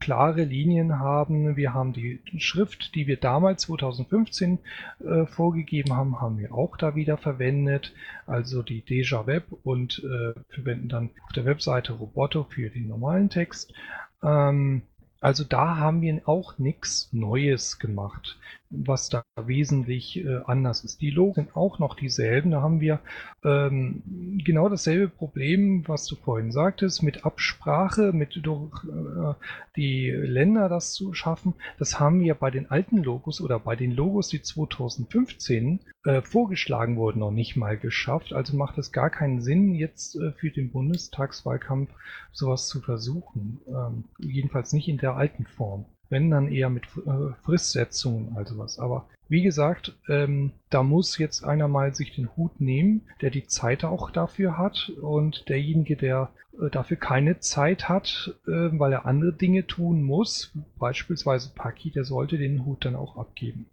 [0.00, 1.56] klare Linien haben.
[1.56, 4.58] Wir haben die Schrift, die wir damals 2015
[5.00, 7.92] äh, vorgegeben haben, haben wir auch da wieder verwendet.
[8.26, 13.28] Also die Deja Web und äh, verwenden dann auf der Webseite Roboto für den normalen
[13.28, 13.74] Text.
[14.22, 14.82] Ähm,
[15.20, 18.38] also da haben wir auch nichts Neues gemacht
[18.70, 21.00] was da wesentlich äh, anders ist.
[21.00, 22.50] Die Logen sind auch noch dieselben.
[22.50, 23.00] Da haben wir
[23.44, 24.02] ähm,
[24.44, 29.34] genau dasselbe Problem, was du vorhin sagtest, mit Absprache, mit durch äh,
[29.76, 31.54] die Länder das zu schaffen.
[31.78, 36.96] Das haben wir bei den alten Logos oder bei den Logos, die 2015 äh, vorgeschlagen
[36.96, 38.32] wurden, noch nicht mal geschafft.
[38.32, 41.90] Also macht es gar keinen Sinn, jetzt äh, für den Bundestagswahlkampf
[42.32, 43.60] sowas zu versuchen.
[43.66, 45.86] Ähm, jedenfalls nicht in der alten Form.
[46.10, 48.78] Wenn dann eher mit äh, Fristsetzungen, also was.
[48.78, 53.46] Aber wie gesagt, ähm, da muss jetzt einer mal sich den Hut nehmen, der die
[53.46, 59.04] Zeit auch dafür hat und derjenige, der äh, dafür keine Zeit hat, äh, weil er
[59.06, 63.66] andere Dinge tun muss, beispielsweise Paki, der sollte den Hut dann auch abgeben.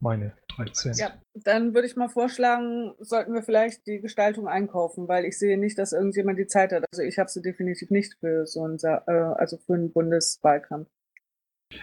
[0.00, 0.92] Meine 13.
[0.94, 5.58] Ja, dann würde ich mal vorschlagen, sollten wir vielleicht die Gestaltung einkaufen, weil ich sehe
[5.58, 6.84] nicht, dass irgendjemand die Zeit hat.
[6.92, 10.88] Also ich habe sie definitiv nicht für so einen, äh, also für einen Bundeswahlkampf.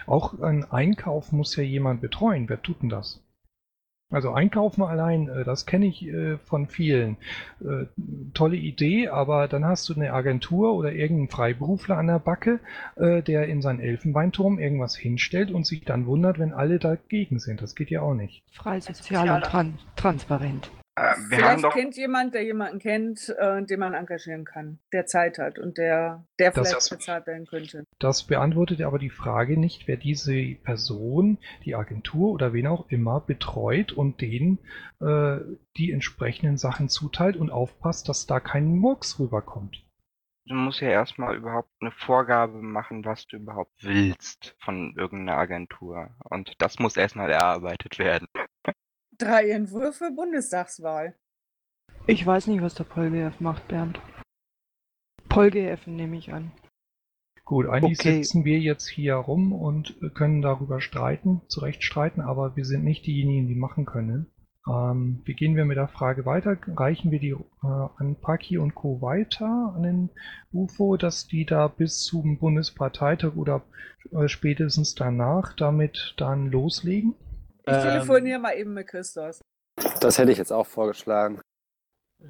[0.06, 2.48] Auch ein Einkauf muss ja jemand betreuen.
[2.48, 3.22] Wer tut denn das?
[4.08, 7.16] Also einkaufen allein, äh, das kenne ich äh, von vielen.
[7.60, 7.86] Äh,
[8.34, 12.60] tolle Idee, aber dann hast du eine Agentur oder irgendeinen Freiberufler an der Backe,
[12.96, 17.62] der in seinen Elfenbeinturm irgendwas hinstellt und sich dann wundert, wenn alle dagegen sind.
[17.62, 18.42] Das geht ja auch nicht.
[18.52, 20.70] Frei, sozial und tran transparent.
[20.96, 24.78] Äh, wir haben Vielleicht doch, kennt jemand, der jemanden kennt, äh, den man engagieren kann,
[24.92, 27.84] der Zeit hat und der, der Das- vielleicht bezahlt werden könnte.
[27.98, 33.20] Das beantwortet aber die Frage nicht, wer diese Person, die Agentur oder wen auch immer
[33.20, 34.58] betreut und denen
[35.00, 35.36] äh,
[35.76, 39.82] die entsprechenden Sachen zuteilt und aufpasst, dass da kein Murks rüberkommt.
[40.48, 46.10] du musst ja erstmal überhaupt eine Vorgabe machen, was du überhaupt willst von irgendeiner Agentur.
[46.30, 48.28] Und das muss erstmal erarbeitet werden.
[49.18, 51.14] Drei Entwürfe Bundestagswahl.
[52.06, 54.00] Ich weiß nicht, was der PolGF macht, Bernd.
[55.28, 56.52] PolGF nehme ich an.
[57.44, 58.22] Gut, eigentlich Okay.
[58.22, 62.84] sitzen wir jetzt hier rum und können darüber streiten, zu Recht streiten, aber wir sind
[62.84, 64.26] nicht diejenigen, die machen können.
[64.68, 66.58] Ähm, wie gehen wir mit der Frage weiter?
[66.74, 69.00] Reichen wir die äh, an Paki und Co.
[69.00, 70.10] weiter an den
[70.52, 73.62] UFO, dass die da bis zum Bundesparteitag oder
[74.10, 77.14] äh, spätestens danach damit dann loslegen?
[77.68, 77.82] Ich Ähm.
[77.82, 79.40] telefoniere mal eben mit Christos.
[80.00, 81.40] Das hätte ich jetzt auch vorgeschlagen.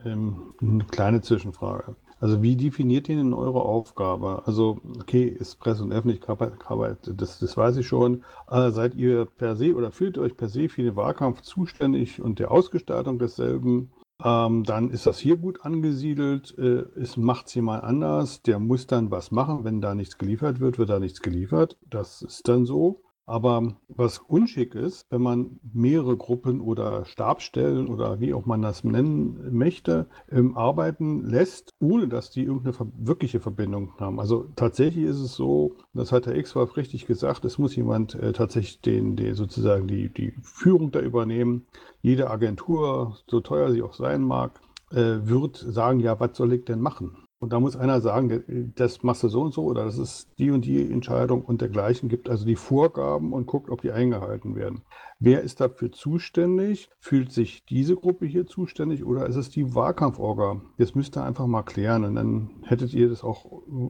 [0.05, 1.95] Ähm, eine kleine Zwischenfrage.
[2.19, 4.43] Also wie definiert ihr denn eure Aufgabe?
[4.47, 8.25] Also, okay, ist Presse- und Öffentlichkeitsarbeit, das, das weiß ich schon.
[8.51, 12.23] Äh, seid ihr per se oder fühlt ihr euch per se für den Wahlkampf zuständig
[12.23, 13.93] und der Ausgestaltung desselben?
[14.25, 16.57] Ähm, dann ist das hier gut angesiedelt.
[16.57, 19.65] Äh, es macht jemand anders, der muss dann was machen.
[19.65, 21.77] Wenn da nichts geliefert wird, wird da nichts geliefert.
[21.87, 23.03] Das ist dann so.
[23.29, 28.85] Aber was unschick ist, wenn man mehrere Gruppen oder Stabstellen oder wie auch man das
[28.85, 34.21] nennen möchte, ähm, arbeiten lässt, ohne dass die irgendeine wirkliche Verbindung haben.
[34.21, 38.33] Also tatsächlich ist es so, das hat der X-Wolf richtig gesagt, es muss jemand äh,
[38.33, 41.67] tatsächlich den, den sozusagen die, die Führung da übernehmen.
[42.03, 44.61] Jede Agentur, so teuer sie auch sein mag,
[44.93, 47.26] äh, wird sagen, ja, was soll ich denn machen?
[47.39, 50.51] Und da muss einer sagen, das machst du so und so oder das ist die
[50.51, 54.83] und die Entscheidung und dergleichen, gibt also die Vorgaben und guckt, ob die eingehalten werden.
[55.19, 56.89] Wer ist dafür zuständig?
[56.99, 60.63] Fühlt sich diese Gruppe hier zuständig oder ist es die Wahlkampforga?
[60.79, 63.45] Das müsst ihr einfach mal klären und dann hättet ihr das auch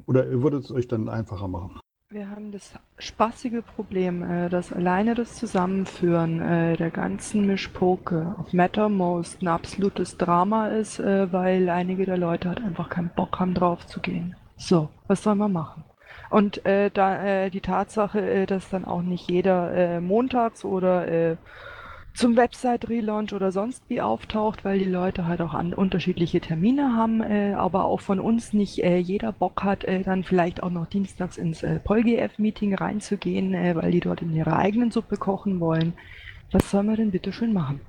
[0.07, 1.79] oder ihr würdet es euch dann einfacher machen.
[2.17, 8.55] Wir haben das spaßige Problem, äh, dass alleine das Zusammenführen äh, der ganzen Mischpoke auf
[8.55, 13.53] Mattermost ein absolutes Drama ist, äh, weil einige der Leute halt einfach keinen Bock haben,
[13.53, 14.35] drauf zu gehen.
[14.57, 15.85] So, was soll man machen?
[16.31, 21.37] Und äh, da äh, die Tatsache, dass dann auch nicht jeder äh, montags oder
[22.17, 27.23] zum Website-Relaunch oder sonst wie auftaucht, weil die Leute halt auch an unterschiedliche Termine haben,
[27.23, 30.87] äh, aber auch von uns nicht äh, jeder Bock hat, äh, dann vielleicht auch noch
[30.87, 35.93] dienstags ins äh, PolGF-Meeting reinzugehen, äh, weil die dort in ihrer eigenen Suppe kochen wollen.
[36.53, 37.81] Was soll man denn bitte schön machen?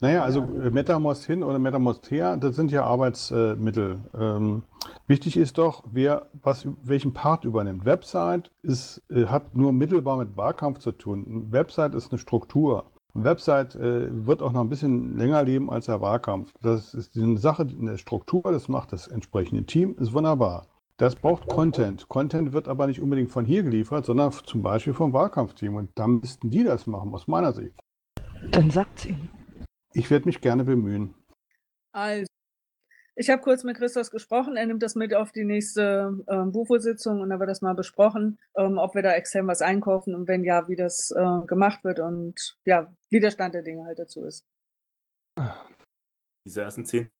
[0.00, 3.98] Naja, also äh, MetaMost hin oder MetaMost her, das sind ja Arbeitsmittel.
[4.18, 4.62] Ähm,
[5.06, 7.84] wichtig ist doch, wer was, welchen Part übernimmt.
[7.84, 11.46] Website ist, äh, hat nur mittelbar mit Wahlkampf zu tun.
[11.50, 12.86] Website ist eine Struktur.
[13.24, 16.52] Website äh, wird auch noch ein bisschen länger leben als der Wahlkampf.
[16.62, 20.66] Das ist eine Sache, eine Struktur, das macht das entsprechende Team, ist wunderbar.
[20.98, 22.08] Das braucht Content.
[22.08, 25.76] Content wird aber nicht unbedingt von hier geliefert, sondern zum Beispiel vom Wahlkampfteam.
[25.76, 27.78] Und dann müssten die das machen, aus meiner Sicht.
[28.50, 29.28] Dann sagt's ihnen.
[29.92, 31.14] Ich werde mich gerne bemühen.
[31.92, 32.26] Also,
[33.18, 34.56] ich habe kurz mit Christos gesprochen.
[34.56, 38.38] Er nimmt das mit auf die nächste ähm, Bufo-Sitzung und dann wird das mal besprochen,
[38.56, 41.98] ähm, ob wir da extern was einkaufen und wenn ja, wie das äh, gemacht wird
[41.98, 44.46] und ja, wie der Stand der Dinge halt dazu ist.
[46.46, 47.10] Diese ersten zehn.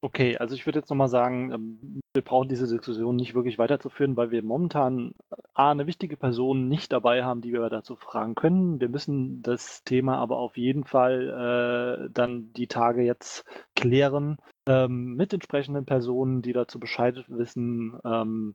[0.00, 4.16] Okay, also ich würde jetzt nochmal sagen, ähm, wir brauchen diese Diskussion nicht wirklich weiterzuführen,
[4.16, 8.36] weil wir momentan äh, A, eine wichtige Person nicht dabei haben, die wir dazu fragen
[8.36, 8.80] können.
[8.80, 15.14] Wir müssen das Thema aber auf jeden Fall äh, dann die Tage jetzt klären ähm,
[15.14, 17.98] mit entsprechenden Personen, die dazu Bescheid wissen.
[18.04, 18.54] Ähm,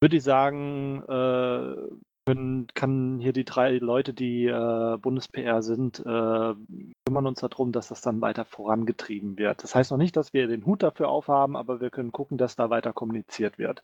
[0.00, 6.54] würde ich sagen, äh, können, kann hier die drei Leute, die äh, Bundes-PR sind, äh,
[7.06, 9.62] kümmern uns darum, dass das dann weiter vorangetrieben wird.
[9.62, 12.56] Das heißt noch nicht, dass wir den Hut dafür aufhaben, aber wir können gucken, dass
[12.56, 13.82] da weiter kommuniziert wird.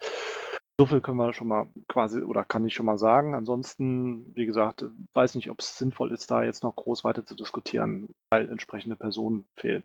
[0.79, 3.35] So viel können wir schon mal quasi oder kann ich schon mal sagen.
[3.35, 7.37] Ansonsten, wie gesagt, weiß nicht, ob es sinnvoll ist, da jetzt noch groß weiter zu
[7.37, 9.85] diskutieren, weil entsprechende Personen fehlen.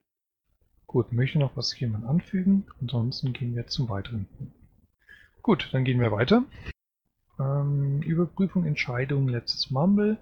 [0.88, 2.66] Gut, möchte noch was jemand anfügen?
[2.80, 4.54] Ansonsten gehen wir zum weiteren Punkt.
[5.42, 6.46] Gut, dann gehen wir weiter.
[7.40, 10.18] Ähm, Überprüfung, Entscheidung, letztes Mumble.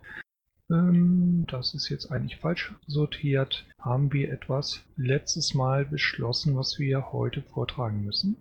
[0.72, 3.68] Ähm, das ist jetzt eigentlich falsch sortiert.
[3.80, 8.36] Haben wir etwas letztes Mal beschlossen, was wir heute vortragen müssen?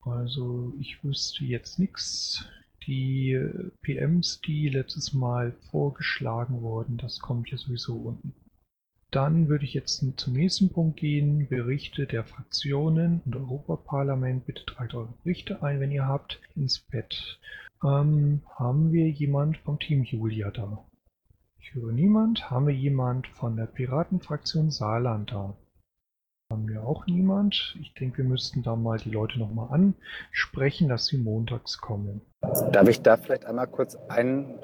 [0.00, 2.44] Also ich wüsste jetzt nichts.
[2.86, 3.38] Die
[3.82, 8.34] PMs, die letztes Mal vorgeschlagen wurden, das kommt ja sowieso unten.
[9.10, 11.48] Dann würde ich jetzt zum nächsten Punkt gehen.
[11.48, 14.44] Berichte der Fraktionen und Europaparlament.
[14.44, 17.40] Bitte tragt eure Berichte ein, wenn ihr habt, ins Bett.
[17.82, 20.84] Ähm, haben wir jemand vom Team Julia da?
[21.58, 22.50] Ich höre niemand.
[22.50, 25.56] Haben wir jemand von der Piratenfraktion Saarland da?
[26.50, 27.76] Haben wir auch niemand.
[27.78, 32.22] Ich denke, wir müssten da mal die Leute nochmal ansprechen, dass sie montags kommen.
[32.72, 34.58] Darf ich da vielleicht einmal kurz einen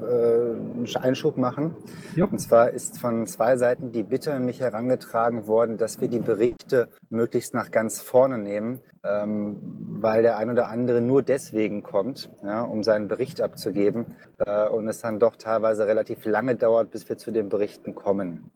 [0.00, 1.74] äh, Einschub machen?
[2.14, 2.26] Ja.
[2.26, 6.20] Und zwar ist von zwei Seiten die Bitte an mich herangetragen worden, dass wir die
[6.20, 9.56] Berichte möglichst nach ganz vorne nehmen, ähm,
[10.00, 14.86] weil der ein oder andere nur deswegen kommt, ja, um seinen Bericht abzugeben äh, und
[14.86, 18.52] es dann doch teilweise relativ lange dauert, bis wir zu den Berichten kommen.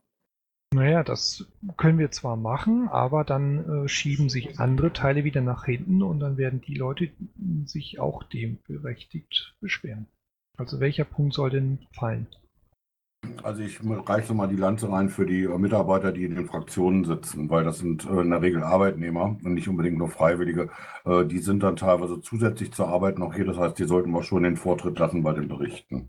[0.74, 1.46] Naja, das
[1.78, 6.20] können wir zwar machen, aber dann äh, schieben sich andere Teile wieder nach hinten und
[6.20, 7.10] dann werden die Leute
[7.64, 10.06] sich auch dem berechtigt beschweren.
[10.58, 12.26] Also welcher Punkt soll denn fallen?
[13.42, 17.48] Also ich reiche mal die Lanze rein für die Mitarbeiter, die in den Fraktionen sitzen,
[17.50, 20.68] weil das sind äh, in der Regel Arbeitnehmer und nicht unbedingt nur Freiwillige.
[21.04, 23.46] Äh, die sind dann teilweise zusätzlich zur Arbeit noch hier.
[23.46, 26.08] Das heißt, die sollten wir schon den Vortritt lassen bei den Berichten.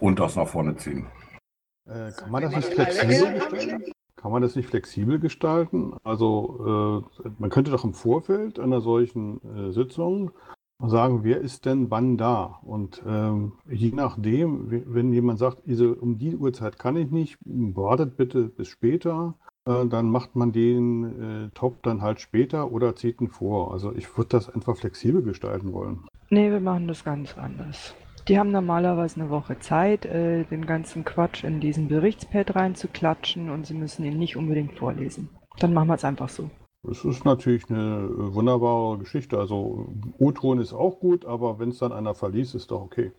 [0.00, 1.06] Und das nach vorne ziehen.
[1.86, 3.84] Äh, kann man das nicht flexibel gestalten?
[4.16, 5.94] Kann man das nicht flexibel gestalten?
[6.02, 10.30] Also äh, man könnte doch im Vorfeld einer solchen äh, Sitzung
[10.82, 12.58] sagen, wer ist denn wann da?
[12.62, 17.36] Und ähm, je nachdem, we- wenn jemand sagt, diese, um die Uhrzeit kann ich nicht,
[17.44, 19.34] wartet bitte bis später,
[19.66, 23.72] äh, dann macht man den äh, Top dann halt später oder zieht ihn vor.
[23.72, 26.04] Also ich würde das einfach flexibel gestalten wollen.
[26.30, 27.94] Nee, wir machen das ganz anders.
[28.28, 33.66] Die haben normalerweise eine Woche Zeit, äh, den ganzen Quatsch in diesen Berichtspad reinzuklatschen und
[33.66, 35.28] sie müssen ihn nicht unbedingt vorlesen.
[35.58, 36.50] Dann machen wir es einfach so.
[36.90, 39.38] Es ist natürlich eine äh, wunderbare Geschichte.
[39.38, 43.12] Also O-Ton ist auch gut, aber wenn es dann einer verliest, ist doch okay.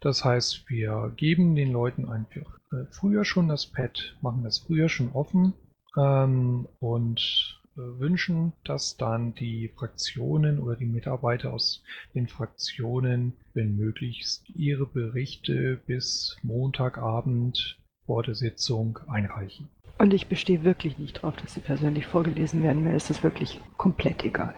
[0.00, 4.88] Das heißt, wir geben den Leuten einfach äh, früher schon das Pad, machen das früher
[4.88, 5.54] schon offen
[5.96, 11.82] ähm, und wünschen, dass dann die Fraktionen oder die Mitarbeiter aus
[12.14, 19.68] den Fraktionen, wenn möglichst, ihre Berichte bis Montagabend vor der Sitzung einreichen.
[19.98, 22.84] Und ich bestehe wirklich nicht drauf, dass sie persönlich vorgelesen werden.
[22.84, 24.54] Mir ist das wirklich komplett egal.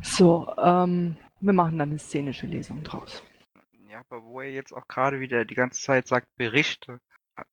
[0.00, 3.22] So, ähm, wir machen dann eine szenische Lesung draus.
[3.90, 7.00] Ja, aber wo er jetzt auch gerade wieder die ganze Zeit sagt, Berichte.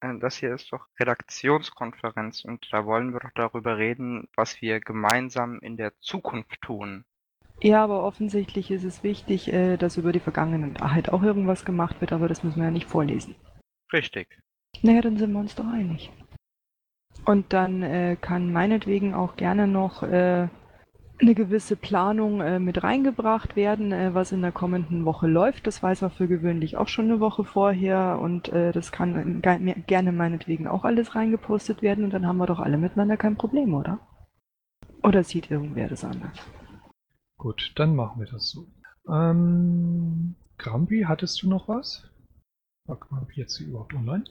[0.02, 4.80] Äh, Das hier ist doch Redaktionskonferenz und da wollen wir doch darüber reden, was wir
[4.80, 7.06] gemeinsam in der Zukunft tun.
[7.62, 12.12] Ja, aber offensichtlich ist es wichtig, äh, dass über die Vergangenheit auch irgendwas gemacht wird,
[12.12, 13.36] aber das müssen wir ja nicht vorlesen.
[13.94, 14.40] Richtig.
[14.82, 16.12] Naja, dann sind wir uns doch einig.
[17.26, 20.50] Und dann äh, kann meinetwegen auch gerne noch äh,
[21.22, 25.66] eine gewisse Planung äh, mit reingebracht werden, äh, was in der kommenden Woche läuft.
[25.68, 29.76] Das weiß er für gewöhnlich auch schon eine Woche vorher und äh, das kann ge
[29.88, 33.74] gerne meinetwegen auch alles reingepostet werden und dann haben wir doch alle miteinander kein Problem,
[33.74, 33.99] oder?
[35.03, 36.38] Oder sieht irgendwer das anders?
[37.38, 38.68] Gut, dann machen wir das so.
[39.11, 42.09] Ähm, Grampi, hattest du noch was?
[42.86, 44.26] War Grampi jetzt überhaupt online?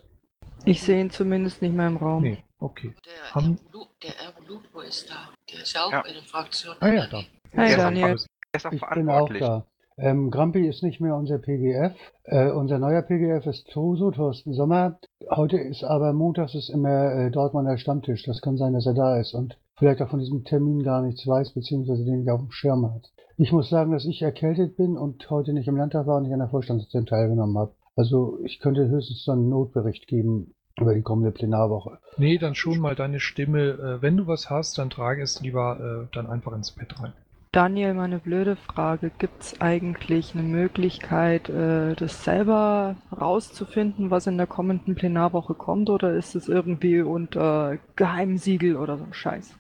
[0.65, 2.23] Ich sehe ihn zumindest nicht mehr im Raum.
[2.23, 2.95] Nee, okay.
[3.07, 3.59] Der, Haben,
[4.03, 4.13] der
[4.49, 5.29] Lupo ist da.
[5.53, 6.03] Der ist ja auch Ja.
[6.03, 6.75] bei der Fraktion.
[6.81, 7.19] ah ja, da.
[7.19, 8.05] Hey Der ist Daniel.
[8.07, 9.41] Er ist auch Ich bin auch verantwortlich.
[9.43, 9.67] da.
[9.97, 11.95] Ähm, Grampi ist nicht mehr unser PGF.
[12.25, 14.99] Äh, unser neuer PGF ist Toso, Thorsten Sommer.
[15.31, 18.25] Heute ist aber montags ist immer äh, Dortmunder Stammtisch.
[18.25, 21.25] Das kann sein, dass er da ist und vielleicht auch von diesem Termin gar nichts
[21.27, 23.13] weiß, beziehungsweise den nicht auf dem Schirm hat.
[23.37, 26.33] Ich muss sagen, dass ich erkältet bin und heute nicht im Landtag war und nicht
[26.33, 27.75] an der Vorstandssitzung teilgenommen habe.
[27.97, 31.99] Also ich könnte höchstens dann einen Notbericht geben über die kommende Plenarwoche.
[32.17, 33.61] Nee, dann schon mal deine Stimme.
[33.61, 37.13] Äh, wenn du was hast, dann trage es lieber äh, dann einfach ins Pad rein.
[37.53, 39.13] Daniel, meine blöde Frage.
[39.17, 45.89] Gibt es eigentlich eine Möglichkeit, äh, das selber rauszufinden, was in der kommenden Plenarwoche kommt,
[45.91, 49.57] oder ist es irgendwie unter Geheimsiegel oder so ein Scheiß?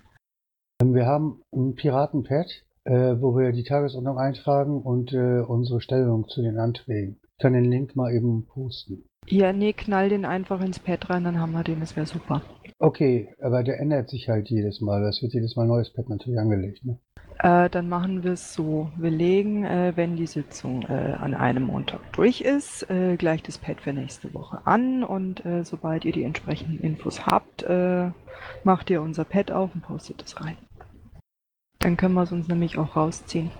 [0.82, 6.58] Ähm, Wir haben ein Piratenpad, wo wir die Tagesordnung eintragen und unsere Stellung zu den
[6.58, 7.18] Anträgen.
[7.22, 9.06] Ich kann den Link mal eben posten.
[9.26, 12.42] Ja, nee, knall den einfach ins Pad rein, dann haben wir den, das wäre super.
[12.78, 15.02] Okay, aber der ändert sich halt jedes Mal.
[15.02, 16.84] Das wird jedes Mal ein neues Pad natürlich angelegt.
[16.84, 16.98] Ne?
[17.38, 18.90] Äh, dann machen wir es so.
[18.96, 23.58] Wir legen, äh, wenn die Sitzung äh, an einem Montag durch ist, äh, gleich das
[23.58, 28.10] Pad für nächste Woche an und äh, sobald ihr die entsprechenden Infos habt, äh,
[28.64, 30.56] macht ihr unser Pad auf und postet es rein.
[31.78, 33.50] Dann können wir es uns nämlich auch rausziehen.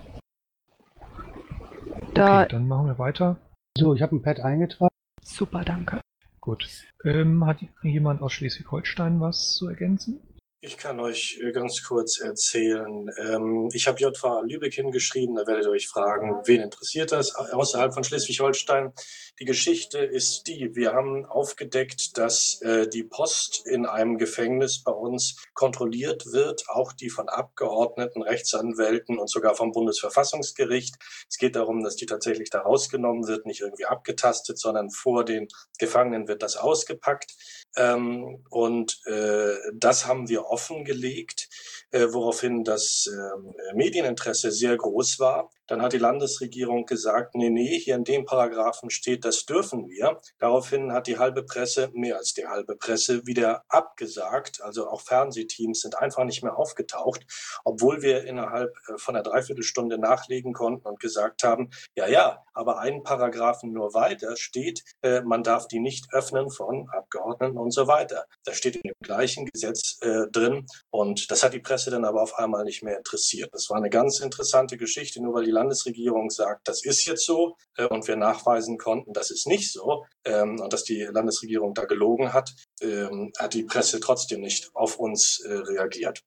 [2.13, 3.37] Da, Okay, dann machen wir weiter.
[3.77, 4.94] So, ich habe ein Pad eingetragen.
[5.25, 6.01] Super, danke.
[6.39, 6.69] Gut.
[7.03, 10.19] Ähm, hat jemand aus Schleswig-Holstein was zu ergänzen?
[10.65, 13.07] Ich kann euch äh, ganz kurz erzählen.
[13.19, 17.93] Ähm, ich habe JVA Lübeck hingeschrieben, da werdet ihr euch fragen, wen interessiert das außerhalb
[17.93, 18.91] von Schleswig-Holstein?
[19.39, 24.91] Die Geschichte ist die, wir haben aufgedeckt, dass äh, die Post in einem Gefängnis bei
[24.91, 30.95] uns kontrolliert wird, auch die von Abgeordneten, Rechtsanwälten und sogar vom Bundesverfassungsgericht.
[31.29, 35.47] Es geht darum, dass die tatsächlich da rausgenommen wird, nicht irgendwie abgetastet, sondern vor den
[35.77, 37.35] Gefangenen wird das ausgepackt.
[37.75, 41.49] Ähm, und äh, das haben wir offengelegt,
[41.95, 45.49] äh, woraufhin das ähm, Medieninteresse sehr groß war.
[45.67, 50.19] Dann hat die Landesregierung gesagt, nee, nee, hier in dem Paragraphen steht, das dürfen wir.
[50.37, 54.61] Daraufhin hat die halbe Presse, mehr als die halbe Presse, wieder abgesagt.
[54.61, 57.25] Also auch Fernsehteams sind einfach nicht mehr aufgetaucht,
[57.63, 62.79] obwohl wir innerhalb äh, von einer Dreiviertelstunde nachlegen konnten und gesagt haben, ja, ja, aber
[62.79, 67.87] einen Paragraphen nur weiter steht, äh, man darf die nicht öffnen von Abgeordneten und so
[67.87, 68.25] weiter.
[68.43, 72.21] Das steht in dem gleichen Gesetz äh, drin und das hat die Presse dann aber
[72.21, 73.49] auf einmal nicht mehr interessiert.
[73.53, 77.55] Das war eine ganz interessante Geschichte, nur weil die Landesregierung sagt, das ist jetzt so
[77.77, 81.85] äh, und wir nachweisen konnten, das ist nicht so ähm, und dass die Landesregierung da
[81.85, 86.23] gelogen hat, ähm, hat die Presse trotzdem nicht auf uns äh, reagiert.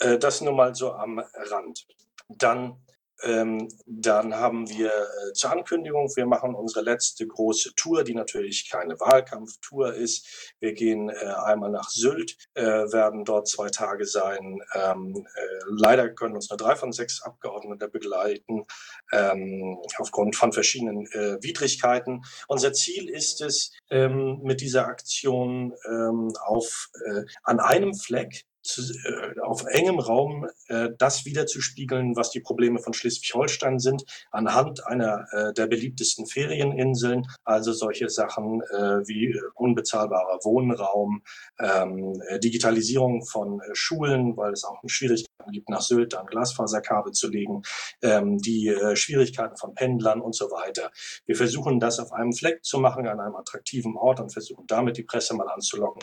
[0.00, 1.86] Äh, das nur mal so am Rand.
[2.28, 2.76] Dann
[3.22, 8.70] ähm, dann haben wir äh, zur Ankündigung, wir machen unsere letzte große Tour, die natürlich
[8.70, 10.54] keine Wahlkampftour ist.
[10.60, 11.14] Wir gehen äh,
[11.44, 14.60] einmal nach Sylt, äh, werden dort zwei Tage sein.
[14.74, 18.64] Ähm, äh, leider können uns nur drei von sechs Abgeordnete begleiten,
[19.12, 22.24] ähm, aufgrund von verschiedenen äh, Widrigkeiten.
[22.48, 28.82] Unser Ziel ist es, ähm, mit dieser Aktion ähm, auf, äh, an einem Fleck zu,
[29.04, 35.26] äh, auf engem Raum äh, das wiederzuspiegeln, was die Probleme von Schleswig-Holstein sind, anhand einer
[35.32, 41.22] äh, der beliebtesten Ferieninseln, also solche Sachen äh, wie unbezahlbarer Wohnraum,
[41.58, 47.12] ähm, äh, Digitalisierung von äh, Schulen, weil es auch Schwierigkeiten gibt, nach Sylt an Glasfaserkabel
[47.12, 47.62] zu legen,
[48.02, 50.90] ähm, die äh, Schwierigkeiten von Pendlern und so weiter.
[51.26, 54.96] Wir versuchen das auf einem Fleck zu machen, an einem attraktiven Ort und versuchen damit
[54.96, 56.02] die Presse mal anzulocken.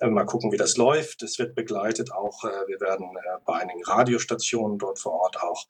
[0.00, 1.22] Äh, Mal gucken, wie das läuft.
[1.22, 5.64] Es wird begleitet auch, äh, wir werden äh, bei einigen Radiostationen dort vor Ort auch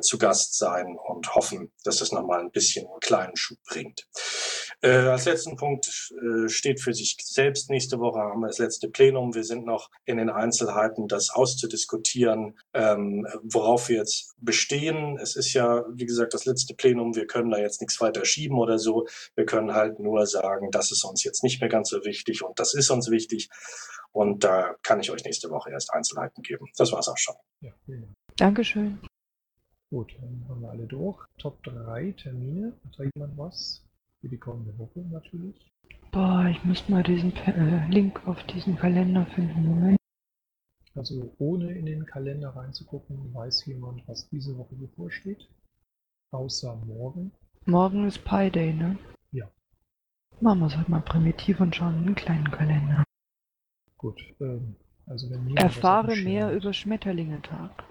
[0.00, 4.06] zu Gast sein und hoffen, dass das nochmal ein bisschen einen kleinen Schub bringt.
[4.82, 5.86] Als letzten Punkt
[6.46, 7.70] steht für sich selbst.
[7.70, 9.34] Nächste Woche haben wir das letzte Plenum.
[9.34, 15.18] Wir sind noch in den Einzelheiten, das auszudiskutieren, ähm, worauf wir jetzt bestehen.
[15.18, 17.14] Es ist ja, wie gesagt, das letzte Plenum.
[17.14, 19.06] Wir können da jetzt nichts weiter schieben oder so.
[19.36, 22.58] Wir können halt nur sagen, das ist uns jetzt nicht mehr ganz so wichtig und
[22.58, 23.48] das ist uns wichtig.
[24.12, 26.66] Und da kann ich euch nächste Woche erst Einzelheiten geben.
[26.76, 27.34] Das war's auch schon.
[27.60, 28.16] Ja, vielen Dank.
[28.36, 28.98] Dankeschön.
[29.90, 31.18] Gut, dann haben wir alle durch.
[31.38, 32.72] Top 3 Termine.
[32.84, 33.84] Hat da jemand was?
[34.20, 35.72] Für die kommende Woche natürlich.
[36.12, 39.66] Boah, ich muss mal diesen äh, Link auf diesen Kalender finden.
[39.66, 39.98] Moment.
[40.94, 45.48] Also ohne in den Kalender reinzugucken, weiß jemand, was diese Woche bevorsteht.
[46.30, 47.32] Außer morgen.
[47.64, 48.98] Morgen ist Pi Day, ne?
[49.30, 49.50] Ja.
[50.40, 53.04] Machen wir es halt mal primitiv und schauen in den kleinen Kalender.
[54.02, 54.20] Gut.
[54.40, 54.74] Ähm,
[55.06, 57.84] also wenn Erfahre mehr hat, über Schmetterlinge-Tag.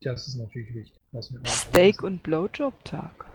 [0.00, 1.00] Das ist natürlich wichtig.
[1.44, 3.26] Steak- und Blowjob-Tag.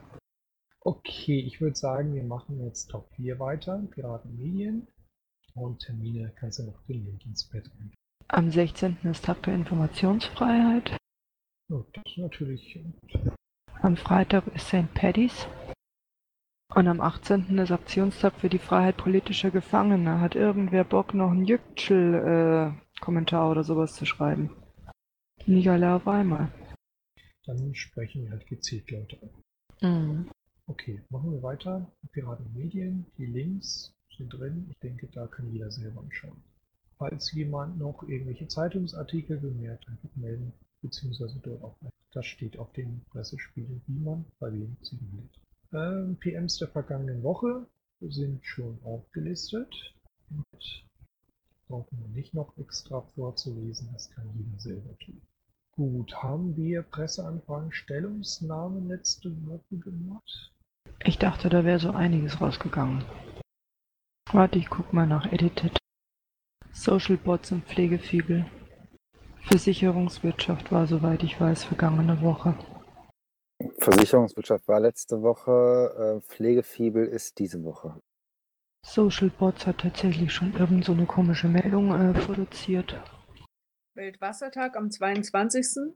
[0.81, 3.81] Okay, ich würde sagen, wir machen jetzt Top 4 weiter.
[3.91, 4.88] Piraten Medien.
[5.53, 7.93] Und Termine kannst du noch den Link ins Bett ein.
[8.27, 8.97] Am 16.
[9.03, 10.97] ist Tag der Informationsfreiheit.
[11.69, 12.79] Oh, das ist natürlich.
[13.81, 14.91] Am Freitag ist St.
[14.95, 15.47] Paddy's.
[16.76, 17.55] Und am 18.
[17.59, 20.20] ist Aktionstag für die Freiheit politischer Gefangener.
[20.20, 24.49] Hat irgendwer Bock, noch einen Jüktschel-Kommentar oder sowas zu schreiben?
[25.45, 26.51] Nicht alle auf einmal.
[27.45, 29.30] Dann sprechen wir halt gezielt Leute an.
[29.82, 30.32] Mhm.
[30.66, 31.91] Okay, machen wir weiter.
[32.14, 34.68] Piraten Medien, die Links sind drin.
[34.72, 36.41] Ich denke, da kann jeder selber anschauen.
[36.97, 41.76] Falls jemand noch irgendwelche Zeitungsartikel bemerkt, einfach melden, beziehungsweise dort auch.
[42.14, 45.42] Das steht auf den Pressespielen, wie man bei wem signiert.
[45.74, 47.65] Ähm, PMs der vergangenen Woche
[47.99, 49.95] sind schon aufgelistet.
[50.30, 50.86] Und
[51.67, 55.21] brauchen wir nicht noch extra vorzulesen, das kann jeder selber tun.
[55.76, 60.53] Gut, haben wir Presseanfragen, Stellungsnahmen letzte Woche gemacht?
[61.03, 63.03] Ich dachte, da wäre so einiges rausgegangen.
[64.32, 65.78] Warte, ich guck mal nach Edited.
[66.71, 68.45] Social Bots und Pflegefiebel.
[69.41, 72.55] Versicherungswirtschaft war, soweit ich weiß, vergangene Woche.
[73.80, 77.99] Versicherungswirtschaft war letzte Woche, äh, Pflegefiebel ist diese Woche.
[78.86, 83.01] Social Bots hat tatsächlich schon irgend so eine komische Meldung äh, produziert.
[83.95, 85.93] Weltwassertag am 22.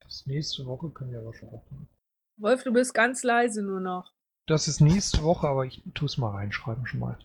[0.00, 1.88] Das nächste Woche können wir aber schon aufnehmen.
[2.38, 4.12] Wolf, du bist ganz leise nur noch.
[4.46, 7.18] Das ist nächste Woche, aber ich tue es mal reinschreiben schon mal.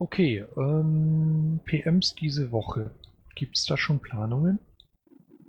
[0.00, 2.90] Okay, ähm, PMs diese Woche.
[3.36, 4.58] Gibt es da schon Planungen?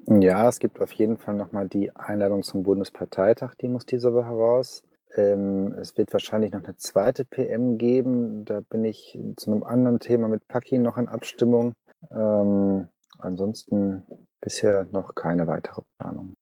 [0.08, 4.30] Ja, es gibt auf jeden Fall nochmal die Einladung zum Bundesparteitag, die muss diese Woche
[4.30, 4.84] raus.
[5.16, 8.46] Ähm, es wird wahrscheinlich noch eine zweite PM geben.
[8.46, 11.74] Da bin ich zu einem anderen Thema mit Paki noch in Abstimmung.
[12.12, 12.88] Ähm,
[13.18, 14.04] ansonsten
[14.42, 16.36] bisher noch keine weitere Planung.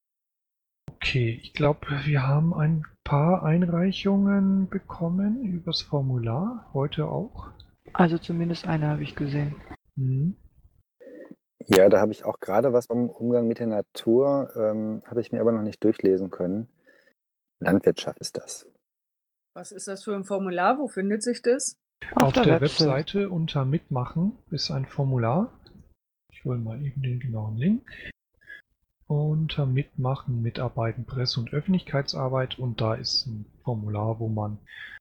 [0.96, 7.50] Okay, ich glaube, wir haben ein paar Einreichungen bekommen übers Formular, heute auch.
[7.94, 9.56] Also zumindest eine habe ich gesehen.
[9.96, 10.36] Mhm.
[11.68, 15.32] Ja, da habe ich auch gerade was vom Umgang mit der Natur, ähm, habe ich
[15.32, 16.68] mir aber noch nicht durchlesen können.
[17.60, 18.68] Landwirtschaft ist das.
[19.56, 20.80] Was ist das für ein Formular?
[20.80, 21.78] Wo findet sich das?
[22.16, 25.54] Auf, der, Webseite unter Mitmachen ist ein Formular.
[26.32, 27.90] Ich hole mal eben den genauen Link.
[29.08, 34.58] Unter Mitmachen, Mitarbeiten, Presse- und Öffentlichkeitsarbeit und da ist ein Formular, wo man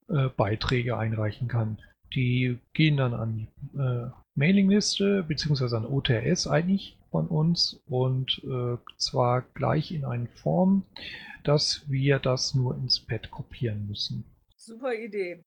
[0.08, 1.78] äh, Beiträge einreichen kann.
[2.14, 8.78] Die gehen dann an die äh, Mailingliste beziehungsweise an OTS eigentlich von uns und äh,
[8.96, 10.84] zwar gleich in eine Form,
[11.44, 14.24] dass wir das nur ins Pad kopieren müssen.
[14.56, 15.44] Super Idee.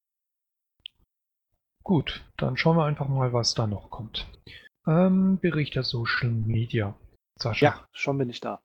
[1.83, 4.27] Gut, dann schauen wir einfach mal, was da noch kommt.
[4.87, 6.95] Ähm, Bericht der Social Media.
[7.37, 7.65] Sascha.
[7.65, 8.61] Ja, schon bin ich da.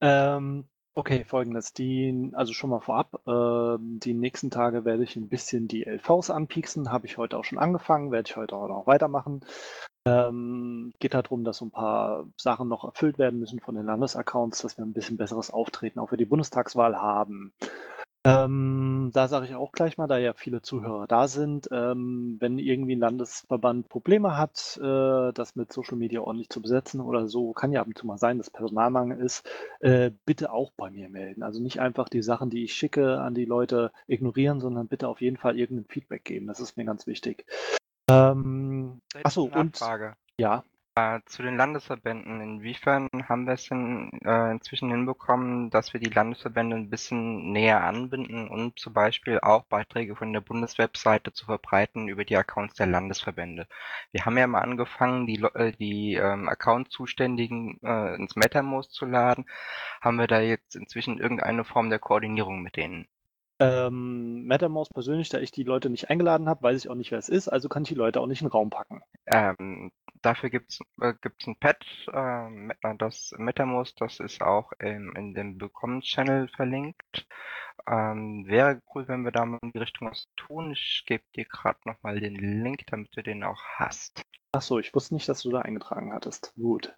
[0.00, 0.68] Ähm,
[1.00, 1.72] okay, folgendes.
[1.72, 6.30] Die, also schon mal vorab, ähm, die nächsten Tage werde ich ein bisschen die LVs
[6.30, 6.92] anpieksen.
[6.92, 9.40] Habe ich heute auch schon angefangen, werde ich heute auch noch weitermachen.
[10.04, 14.62] Ähm, geht darum, dass so ein paar Sachen noch erfüllt werden müssen von den Landesaccounts,
[14.62, 17.52] dass wir ein bisschen besseres Auftreten auch für die Bundestagswahl haben.
[18.22, 22.58] Ähm, da sage ich auch gleich mal, da ja viele Zuhörer da sind, ähm, wenn
[22.58, 27.52] irgendwie ein Landesverband Probleme hat, äh, das mit Social Media ordentlich zu besetzen oder so,
[27.54, 29.48] kann ja ab und zu mal sein, dass Personalmangel ist,
[29.80, 31.42] äh, bitte auch bei mir melden.
[31.42, 35.22] Also nicht einfach die Sachen, die ich schicke, an die Leute ignorieren, sondern bitte auf
[35.22, 36.46] jeden Fall irgendein Feedback geben.
[36.46, 37.46] Das ist mir ganz wichtig.
[38.10, 39.80] Ähm, achso, und
[40.36, 40.62] ja,
[41.26, 42.40] Zu den Landesverbänden.
[42.40, 47.82] Inwiefern haben wir es denn äh, inzwischen hinbekommen, dass wir die Landesverbände ein bisschen näher
[47.84, 52.86] anbinden und zum Beispiel auch Beiträge von der Bundeswebseite zu verbreiten über die Accounts der
[52.86, 53.66] Landesverbände?
[54.12, 59.46] Wir haben ja mal angefangen, die, äh, die ähm, Account-Zuständigen äh, ins MetaMost zu laden.
[60.00, 63.06] Haben wir da jetzt inzwischen irgendeine Form der Koordinierung mit denen?
[63.60, 67.18] Ähm, MetaMouse persönlich, da ich die Leute nicht eingeladen habe, weiß ich auch nicht, wer
[67.18, 69.02] es ist, also kann ich die Leute auch nicht in den Raum packen.
[69.26, 69.92] Ähm,
[70.22, 75.60] dafür gibt's äh, gibt's ein Pad, ähm, das MetaMost, das ist auch ähm, in dem
[75.60, 77.26] Willkommen-Channel verlinkt.
[77.86, 80.72] Ähm, wäre cool, wenn wir da mal in die Richtung was tun.
[80.72, 84.22] Ich gebe dir gerade nochmal den Link, damit du den auch hast.
[84.52, 86.52] Ach so, ich wusste nicht, dass du da eingetragen hattest.
[86.56, 86.94] Gut.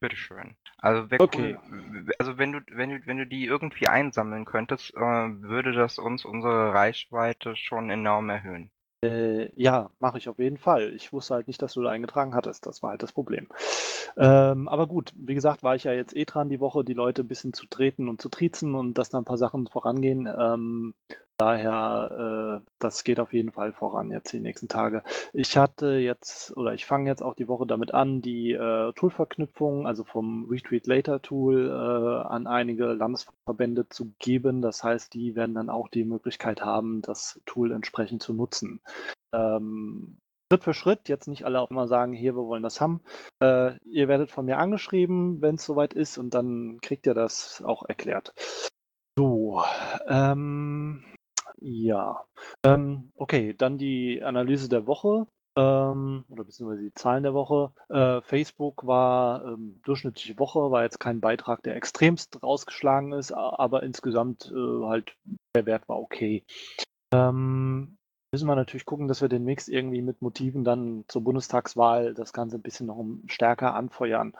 [0.00, 0.56] Bitteschön.
[0.78, 1.56] Also wäre Okay.
[1.64, 5.98] cool, also wenn du, wenn du, wenn du die irgendwie einsammeln könntest, äh, würde das
[5.98, 8.70] uns unsere Reichweite schon enorm erhöhen.
[9.02, 10.92] Äh, ja, mache ich auf jeden Fall.
[10.94, 12.66] Ich wusste halt nicht, dass du da eingetragen hattest.
[12.66, 13.48] Das war halt das Problem.
[14.16, 17.22] Ähm, aber gut, wie gesagt, war ich ja jetzt eh dran die Woche, die Leute
[17.22, 20.26] ein bisschen zu treten und zu triezen und dass da ein paar Sachen vorangehen.
[20.26, 20.94] Ähm,
[21.36, 25.02] daher, äh, das geht auf jeden Fall voran jetzt die nächsten Tage.
[25.32, 29.86] Ich hatte jetzt, oder ich fange jetzt auch die Woche damit an, die äh, Toolverknüpfung,
[29.86, 34.62] also vom Retweet Later Tool, äh, an einige Landesverbände zu geben.
[34.62, 38.80] Das heißt, die werden dann auch die Möglichkeit haben, das Tool entsprechend zu nutzen.
[39.32, 40.18] Ähm,
[40.52, 43.00] Schritt für Schritt, jetzt nicht alle auch immer sagen, hier, wir wollen das haben.
[43.42, 47.62] Äh, ihr werdet von mir angeschrieben, wenn es soweit ist, und dann kriegt ihr das
[47.66, 48.32] auch erklärt.
[49.18, 49.62] So,
[50.06, 51.02] ähm,
[51.58, 52.24] ja.
[52.62, 55.26] Ähm, okay, dann die Analyse der Woche
[55.56, 57.72] ähm, oder beziehungsweise die Zahlen der Woche.
[57.88, 63.82] Äh, Facebook war ähm, durchschnittliche Woche, war jetzt kein Beitrag, der extremst rausgeschlagen ist, aber
[63.82, 65.16] insgesamt äh, halt
[65.54, 66.44] der Wert war okay.
[67.12, 67.96] Ähm,
[68.32, 72.32] müssen wir natürlich gucken, dass wir den Mix irgendwie mit Motiven dann zur Bundestagswahl das
[72.32, 74.34] Ganze ein bisschen noch stärker anfeuern.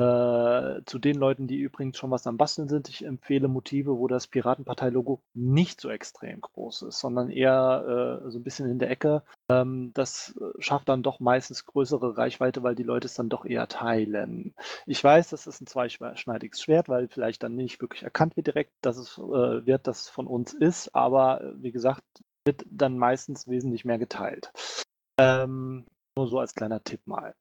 [0.00, 4.08] Äh, zu den Leuten, die übrigens schon was am Basteln sind, ich empfehle Motive, wo
[4.08, 8.90] das Piratenpartei-Logo nicht so extrem groß ist, sondern eher äh, so ein bisschen in der
[8.90, 9.22] Ecke.
[9.50, 13.68] Ähm, das schafft dann doch meistens größere Reichweite, weil die Leute es dann doch eher
[13.68, 14.54] teilen.
[14.86, 18.72] Ich weiß, das ist ein zweischneidiges Schwert, weil vielleicht dann nicht wirklich erkannt wird direkt,
[18.80, 22.04] dass es äh, wird, das von uns ist, aber äh, wie gesagt,
[22.44, 24.52] wird dann meistens wesentlich mehr geteilt.
[25.18, 25.86] Ähm,
[26.16, 27.34] nur so als kleiner Tipp mal.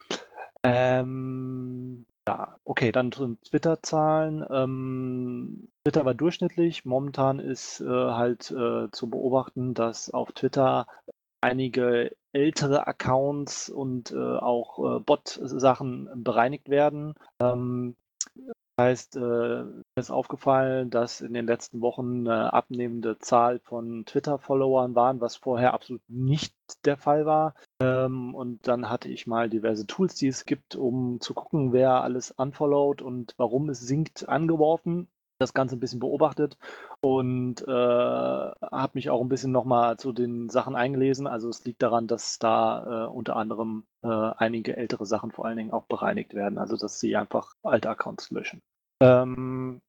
[0.63, 4.45] Ähm, ja, okay, dann zu den Twitter-Zahlen.
[4.49, 6.85] Ähm, Twitter war durchschnittlich.
[6.85, 10.85] Momentan ist äh, halt äh, zu beobachten, dass auf Twitter
[11.41, 17.15] einige ältere Accounts und äh, auch äh, Bot-Sachen bereinigt werden.
[17.39, 17.95] Ähm,
[18.79, 24.95] heißt, äh, mir ist aufgefallen, dass in den letzten Wochen eine abnehmende Zahl von Twitter-Followern
[24.95, 26.55] waren, was vorher absolut nicht
[26.85, 27.53] der Fall war.
[27.81, 32.01] Ähm, und dann hatte ich mal diverse Tools, die es gibt, um zu gucken, wer
[32.01, 35.07] alles unfollowed und warum es sinkt, angeworfen
[35.39, 36.57] das Ganze ein bisschen beobachtet
[37.01, 41.27] und äh, habe mich auch ein bisschen nochmal zu den Sachen eingelesen.
[41.27, 45.57] Also es liegt daran, dass da äh, unter anderem äh, einige ältere Sachen vor allen
[45.57, 48.61] Dingen auch bereinigt werden, also dass sie einfach alte Accounts löschen.
[49.01, 49.81] Ähm,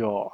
[0.00, 0.30] ja,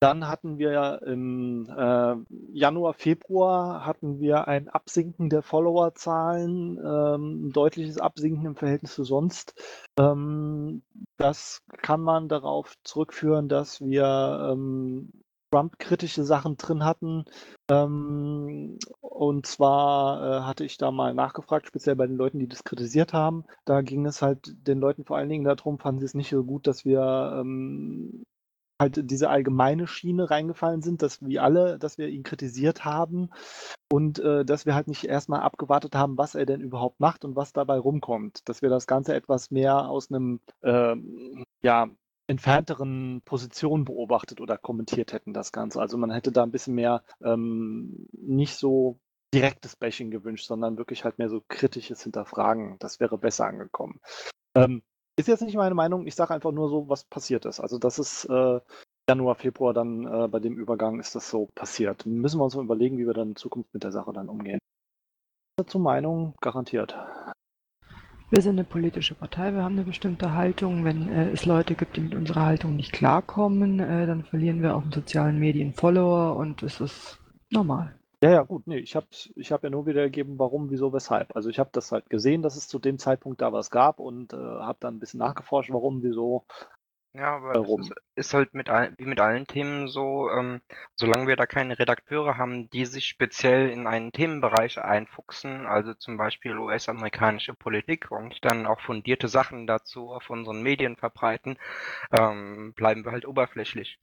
[0.00, 2.16] dann hatten wir im äh,
[2.52, 9.04] Januar, Februar hatten wir ein Absinken der Followerzahlen, ähm, ein deutliches Absinken im Verhältnis zu
[9.04, 9.54] sonst.
[9.98, 10.82] Ähm,
[11.16, 15.10] das kann man darauf zurückführen, dass wir ähm,
[15.50, 17.24] Trump-kritische Sachen drin hatten.
[17.70, 22.64] Ähm, und zwar äh, hatte ich da mal nachgefragt, speziell bei den Leuten, die das
[22.64, 23.44] kritisiert haben.
[23.64, 26.44] Da ging es halt den Leuten vor allen Dingen darum, fanden sie es nicht so
[26.44, 27.42] gut, dass wir
[28.80, 33.30] halt diese allgemeine Schiene reingefallen sind, dass wir alle, dass wir ihn kritisiert haben
[33.90, 37.36] und äh, dass wir halt nicht erstmal abgewartet haben, was er denn überhaupt macht und
[37.36, 38.48] was dabei rumkommt.
[38.48, 40.96] Dass wir das Ganze etwas mehr aus einem äh,
[41.62, 41.88] ja,
[42.26, 45.80] entfernteren Position beobachtet oder kommentiert hätten, das Ganze.
[45.80, 48.98] Also man hätte da ein bisschen mehr ähm, nicht so
[49.32, 52.76] direktes Bashing gewünscht, sondern wirklich halt mehr so kritisches Hinterfragen.
[52.78, 54.00] Das wäre besser angekommen.
[54.54, 54.82] Ähm,
[55.16, 57.60] ist jetzt nicht meine Meinung, ich sage einfach nur so, was passiert ist.
[57.60, 58.60] Also das ist äh,
[59.08, 62.04] Januar, Februar dann äh, bei dem Übergang ist das so passiert.
[62.06, 64.58] Müssen wir uns mal überlegen, wie wir dann in Zukunft mit der Sache dann umgehen.
[65.56, 66.96] Dazu Meinung garantiert.
[68.28, 70.84] Wir sind eine politische Partei, wir haben eine bestimmte Haltung.
[70.84, 74.74] Wenn äh, es Leute gibt, die mit unserer Haltung nicht klarkommen, äh, dann verlieren wir
[74.74, 77.96] auf den sozialen Medien Follower und es ist normal.
[78.22, 78.66] Ja, ja, gut.
[78.66, 81.36] Nee, ich habe ich hab ja nur wiedergegeben, warum, wieso, weshalb.
[81.36, 84.32] Also ich habe das halt gesehen, dass es zu dem Zeitpunkt da was gab und
[84.32, 86.46] äh, habe dann ein bisschen nachgeforscht, warum, wieso.
[87.12, 87.82] Ja, aber warum.
[87.82, 90.60] Ist, ist, halt mit all, wie mit allen Themen so, ähm,
[90.96, 96.16] solange wir da keine Redakteure haben, die sich speziell in einen Themenbereich einfuchsen, also zum
[96.18, 101.58] Beispiel US-amerikanische Politik und dann auch fundierte Sachen dazu auf unseren Medien verbreiten,
[102.18, 103.98] ähm, bleiben wir halt oberflächlich.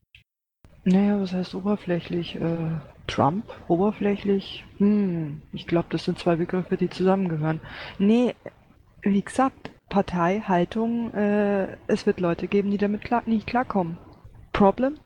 [0.85, 2.35] Naja, was heißt oberflächlich?
[2.35, 2.71] Äh,
[3.07, 3.45] Trump?
[3.67, 4.65] Oberflächlich?
[4.77, 7.61] Hm, ich glaube, das sind zwei Begriffe, die zusammengehören.
[7.99, 8.35] Nee,
[9.01, 13.97] wie gesagt, Partei, Haltung, äh, es wird Leute geben, die damit klar, nicht klarkommen.
[14.51, 14.97] Problem?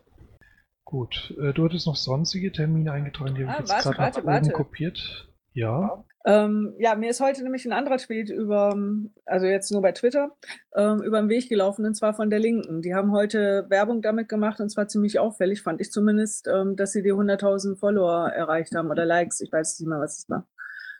[0.83, 4.17] Gut, äh, du hattest noch sonstige Termine eingetragen, die habe ich Ah, jetzt gerade nach
[4.17, 4.51] oben warte.
[4.51, 5.29] kopiert.
[5.53, 8.77] Ja, Ähm, ja, mir ist heute nämlich ein anderer Tweet über,
[9.25, 10.35] also jetzt nur bei Twitter,
[10.75, 12.81] ähm, über den Weg gelaufen, und zwar von der Linken.
[12.81, 16.91] Die haben heute Werbung damit gemacht, und zwar ziemlich auffällig, fand ich zumindest, ähm, dass
[16.91, 19.39] sie die 100.000 Follower erreicht haben oder Likes.
[19.39, 20.45] Ich weiß nicht mehr, was es war.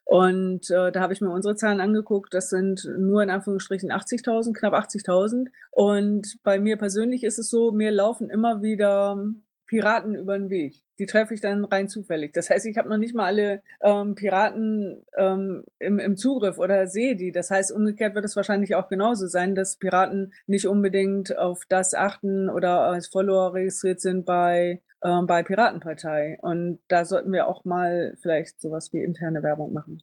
[0.06, 2.34] Und äh, da habe ich mir unsere Zahlen angeguckt.
[2.34, 5.48] Das sind nur in Anführungsstrichen 80.000, knapp 80.000.
[5.72, 9.22] Und bei mir persönlich ist es so, mir laufen immer wieder
[9.68, 10.82] Piraten über den Weg.
[10.98, 12.34] Die treffe ich dann rein zufällig.
[12.34, 16.88] Das heißt, ich habe noch nicht mal alle ähm, Piraten ähm, im, im Zugriff oder
[16.88, 17.32] sehe die.
[17.32, 21.94] Das heißt, umgekehrt wird es wahrscheinlich auch genauso sein, dass Piraten nicht unbedingt auf das
[21.94, 26.40] achten oder als Follower registriert sind bei, ähm, bei Piratenpartei.
[26.42, 30.02] Und da sollten wir auch mal vielleicht sowas wie interne Werbung machen.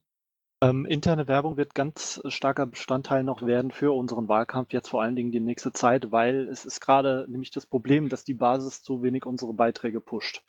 [0.65, 5.15] Ähm, interne Werbung wird ganz starker Bestandteil noch werden für unseren Wahlkampf, jetzt vor allen
[5.15, 9.03] Dingen die nächste Zeit, weil es ist gerade nämlich das Problem, dass die Basis zu
[9.03, 10.41] wenig unsere Beiträge pusht.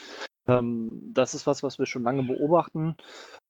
[0.48, 2.96] Ähm, das ist was, was wir schon lange beobachten.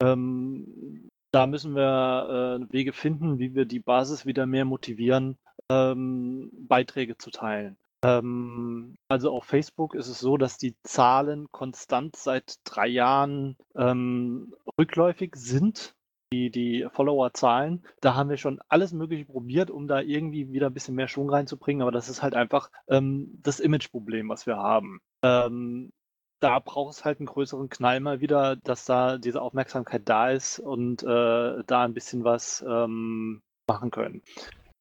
[0.03, 5.39] Ähm, da müssen wir äh, Wege finden, wie wir die Basis wieder mehr motivieren,
[5.71, 7.77] ähm, Beiträge zu teilen.
[8.03, 14.53] Ähm, also auf Facebook ist es so, dass die Zahlen konstant seit drei Jahren ähm,
[14.77, 15.96] rückläufig sind
[16.33, 17.85] die, die Follower-Zahlen.
[18.01, 21.31] Da haben wir schon alles Mögliche probiert, um da irgendwie wieder ein bisschen mehr Schwung
[21.31, 25.01] reinzubringen, aber das ist halt einfach ähm, das Image-Problem, was wir haben.
[25.22, 25.93] Ähm,
[26.41, 30.59] da braucht es halt einen größeren Knall mal wieder, dass da diese Aufmerksamkeit da ist
[30.59, 34.22] und äh, da ein bisschen was ähm, machen können.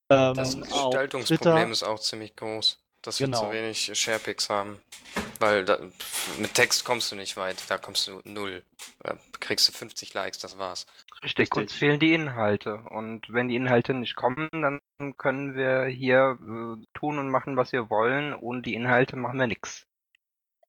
[0.09, 3.37] Ähm, das Gestaltungsproblem ist auch ziemlich groß, dass genau.
[3.37, 3.53] wir zu genau.
[3.53, 4.79] wenig Sharepics haben.
[5.39, 5.79] Weil da,
[6.39, 8.63] mit Text kommst du nicht weit, da kommst du null.
[8.99, 10.85] Da kriegst du 50 Likes, das war's.
[11.25, 12.83] Richtig, uns fehlen die Inhalte.
[12.91, 14.79] Und wenn die Inhalte nicht kommen, dann
[15.17, 18.35] können wir hier äh, tun und machen, was wir wollen.
[18.35, 19.87] Ohne die Inhalte machen wir nichts.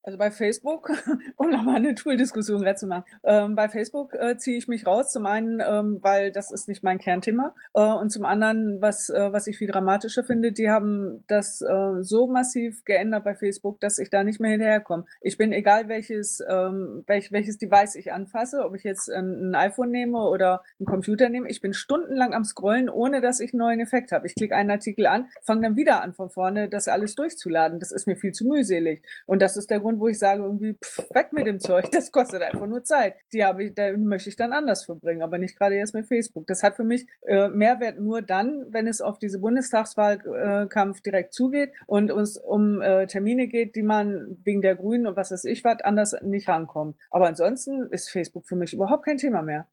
[0.07, 0.93] Also bei Facebook,
[1.37, 5.11] um nochmal eine Tool-Diskussion zu machen, ähm, bei Facebook äh, ziehe ich mich raus.
[5.11, 7.57] Zum einen, ähm, weil das ist nicht mein Kernthema.
[7.75, 12.03] Äh, und zum anderen, was, äh, was ich viel dramatischer finde, die haben das äh,
[12.03, 15.07] so massiv geändert bei Facebook, dass ich da nicht mehr hinterherkomme.
[15.23, 19.55] Ich bin egal, welches, ähm, welch, welches Device ich anfasse, ob ich jetzt ein, ein
[19.57, 21.49] iPhone nehme oder einen Computer nehme.
[21.49, 24.29] Ich bin stundenlang am Scrollen, ohne dass ich einen neuen Effekt habe.
[24.29, 27.81] Ich klicke einen Artikel an, fange dann wieder an von vorne, das alles durchzuladen.
[27.81, 29.03] Das ist mir viel zu mühselig.
[29.27, 32.13] Und das ist der Grund, wo ich sage, irgendwie, pff, weg mit dem Zeug, das
[32.13, 33.17] kostet einfach nur Zeit.
[33.33, 36.47] Die habe ich, da möchte ich dann anders verbringen, aber nicht gerade jetzt mit Facebook.
[36.47, 41.73] Das hat für mich äh, Mehrwert nur dann, wenn es auf diese Bundestagswahlkampf direkt zugeht
[41.87, 45.65] und uns um äh, Termine geht, die man wegen der Grünen und was weiß ich
[45.65, 46.97] was anders nicht rankommt.
[47.11, 49.69] Aber ansonsten ist Facebook für mich überhaupt kein Thema mehr.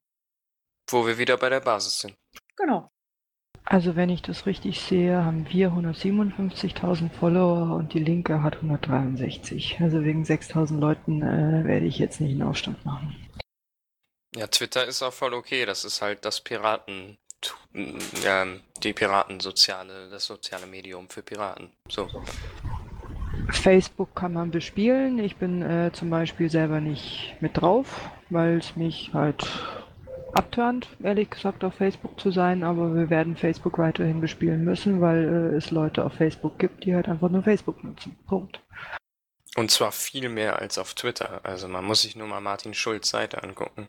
[0.90, 2.16] Wo wir wieder bei der Basis sind.
[2.56, 2.93] Genau.
[3.66, 9.78] Also wenn ich das richtig sehe, haben wir 157.000 Follower und die Linke hat 163.
[9.80, 13.16] Also wegen 6.000 Leuten äh, werde ich jetzt nicht einen Aufstand machen.
[14.36, 15.66] Ja, Twitter ist auch voll okay.
[15.66, 17.18] Das ist halt das Piraten,
[18.24, 18.46] ja,
[18.82, 21.72] die Piratensoziale, das soziale Medium für Piraten.
[21.90, 22.10] So.
[23.52, 25.20] Facebook kann man bespielen.
[25.20, 29.46] Ich bin äh, zum Beispiel selber nicht mit drauf, weil es mich halt
[30.36, 35.52] abturnt, ehrlich gesagt, auf Facebook zu sein, aber wir werden Facebook weiterhin bespielen müssen, weil
[35.54, 38.18] äh, es Leute auf Facebook gibt, die halt einfach nur Facebook nutzen.
[38.28, 38.60] Punkt.
[39.56, 41.42] Und zwar viel mehr als auf Twitter.
[41.44, 43.88] Also man muss sich nur mal Martin Schulz Seite angucken.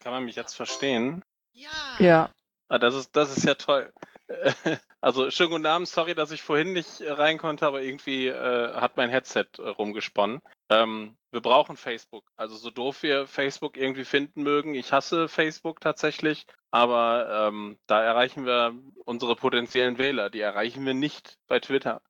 [0.00, 1.22] Kann man mich jetzt verstehen?
[1.52, 1.68] Ja.
[1.98, 2.30] Ja.
[2.68, 3.92] Ah, das ist, das ist ja toll.
[5.02, 8.96] Also schönen guten Abend, sorry, dass ich vorhin nicht rein konnte, aber irgendwie äh, hat
[8.96, 10.40] mein Headset äh, rumgesponnen.
[10.68, 12.24] Ähm, wir brauchen Facebook.
[12.36, 14.74] Also so doof wir Facebook irgendwie finden mögen.
[14.74, 18.74] Ich hasse Facebook tatsächlich, aber ähm, da erreichen wir
[19.04, 20.30] unsere potenziellen Wähler.
[20.30, 22.00] Die erreichen wir nicht bei Twitter.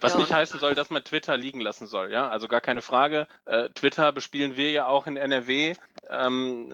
[0.00, 0.18] Was ja.
[0.18, 2.28] nicht heißen soll, dass man Twitter liegen lassen soll, ja.
[2.28, 3.26] Also gar keine Frage.
[3.46, 5.74] Äh, Twitter bespielen wir ja auch in NRW
[6.10, 6.72] ähm,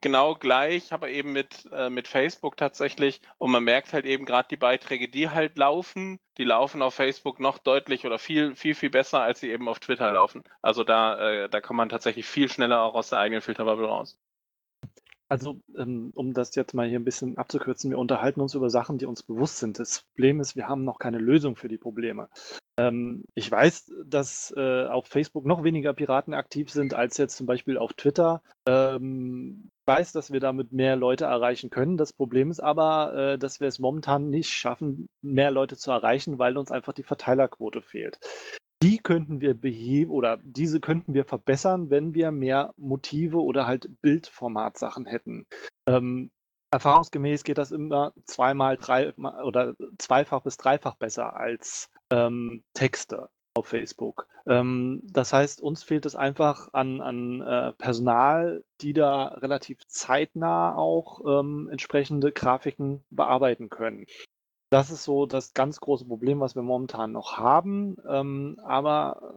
[0.00, 3.20] genau gleich, aber eben mit, äh, mit Facebook tatsächlich.
[3.38, 7.40] Und man merkt halt eben gerade die Beiträge, die halt laufen, die laufen auf Facebook
[7.40, 10.44] noch deutlich oder viel, viel, viel besser, als sie eben auf Twitter laufen.
[10.62, 14.18] Also da, äh, da kommt man tatsächlich viel schneller auch aus der eigenen Filterbubble raus.
[15.30, 18.96] Also, ähm, um das jetzt mal hier ein bisschen abzukürzen, wir unterhalten uns über Sachen,
[18.96, 19.78] die uns bewusst sind.
[19.78, 22.30] Das Problem ist, wir haben noch keine Lösung für die Probleme.
[22.78, 27.46] Ähm, ich weiß, dass äh, auf Facebook noch weniger Piraten aktiv sind als jetzt zum
[27.46, 28.42] Beispiel auf Twitter.
[28.66, 31.98] Ähm, ich weiß, dass wir damit mehr Leute erreichen können.
[31.98, 36.38] Das Problem ist aber, äh, dass wir es momentan nicht schaffen, mehr Leute zu erreichen,
[36.38, 38.18] weil uns einfach die Verteilerquote fehlt.
[38.82, 43.90] Die könnten wir beheben oder diese könnten wir verbessern, wenn wir mehr Motive oder halt
[44.02, 45.46] Bildformatsachen hätten.
[45.88, 46.30] Ähm,
[46.70, 53.66] erfahrungsgemäß geht das immer zweimal, drei oder zweifach bis dreifach besser als ähm, Texte auf
[53.66, 54.28] Facebook.
[54.46, 60.76] Ähm, das heißt, uns fehlt es einfach an, an äh, Personal, die da relativ zeitnah
[60.76, 64.06] auch ähm, entsprechende Grafiken bearbeiten können.
[64.70, 67.96] Das ist so das ganz große Problem, was wir momentan noch haben.
[68.06, 69.34] Ähm, aber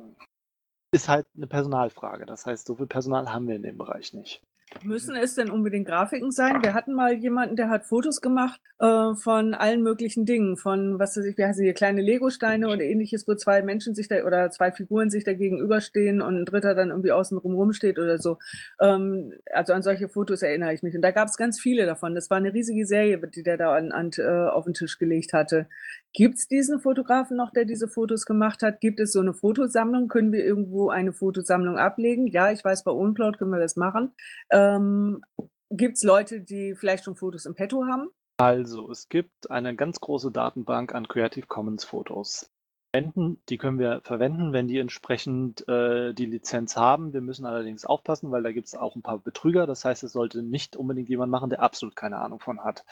[0.94, 2.26] ist halt eine Personalfrage.
[2.26, 4.44] Das heißt, so viel Personal haben wir in dem Bereich nicht.
[4.84, 6.64] Müssen es denn unbedingt Grafiken sein?
[6.64, 11.16] Wir hatten mal jemanden, der hat Fotos gemacht äh, von allen möglichen Dingen, von was
[11.16, 14.50] weiß ich, wie heißt die, kleine Legosteine oder ähnliches, wo zwei Menschen sich da oder
[14.50, 18.40] zwei Figuren sich da gegenüberstehen und ein dritter dann irgendwie außen rum rumsteht oder so.
[18.80, 20.96] Ähm, also an solche Fotos erinnere ich mich.
[20.96, 22.16] Und da gab es ganz viele davon.
[22.16, 25.34] Das war eine riesige Serie, die der da an, an, äh, auf den Tisch gelegt
[25.34, 25.68] hatte.
[26.14, 28.82] Gibt es diesen Fotografen noch, der diese Fotos gemacht hat?
[28.82, 30.10] Gibt es so eine Fotosammlung?
[30.10, 32.28] Können wir irgendwo eine Fotosammlung ablegen?
[32.28, 34.14] Ja, ich weiß, bei Uncloud können wir das machen.
[34.52, 35.24] Ähm,
[35.70, 38.10] Gibt es Leute, die vielleicht schon Fotos im Petto haben?
[38.38, 42.52] Also, es gibt eine ganz große Datenbank an Creative Commons Fotos.
[42.94, 47.14] Die können wir verwenden, wenn die entsprechend äh, die Lizenz haben.
[47.14, 49.66] Wir müssen allerdings aufpassen, weil da gibt es auch ein paar Betrüger.
[49.66, 52.84] Das heißt, es sollte nicht unbedingt jemand machen, der absolut keine Ahnung von hat.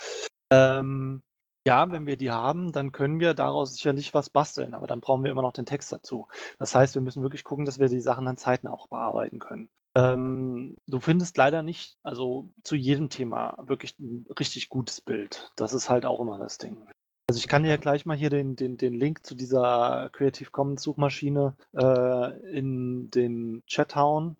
[0.51, 1.21] Ähm,
[1.69, 5.23] ja, wenn wir die haben, dann können wir daraus sicherlich was basteln, aber dann brauchen
[5.23, 6.27] wir immer noch den Text dazu.
[6.57, 9.69] Das heißt, wir müssen wirklich gucken, dass wir die Sachen an Zeiten auch bearbeiten können.
[9.93, 15.51] Ähm, du findest leider nicht, also zu jedem Thema wirklich ein richtig gutes Bild.
[15.57, 16.87] Das ist halt auch immer das Ding.
[17.27, 20.49] Also ich kann dir ja gleich mal hier den, den, den Link zu dieser Creative
[20.49, 24.37] Commons Suchmaschine äh, in den Chat hauen.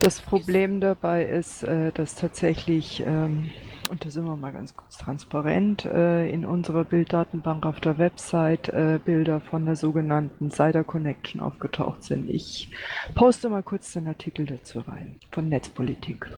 [0.00, 3.50] Das Problem dabei ist, äh, dass tatsächlich ähm,
[3.90, 8.68] und da sind wir mal ganz kurz transparent, äh, in unserer Bilddatenbank auf der Website
[8.68, 12.30] äh, Bilder von der sogenannten Cider Connection aufgetaucht sind.
[12.30, 12.70] Ich
[13.14, 16.30] poste mal kurz den Artikel dazu rein von Netzpolitik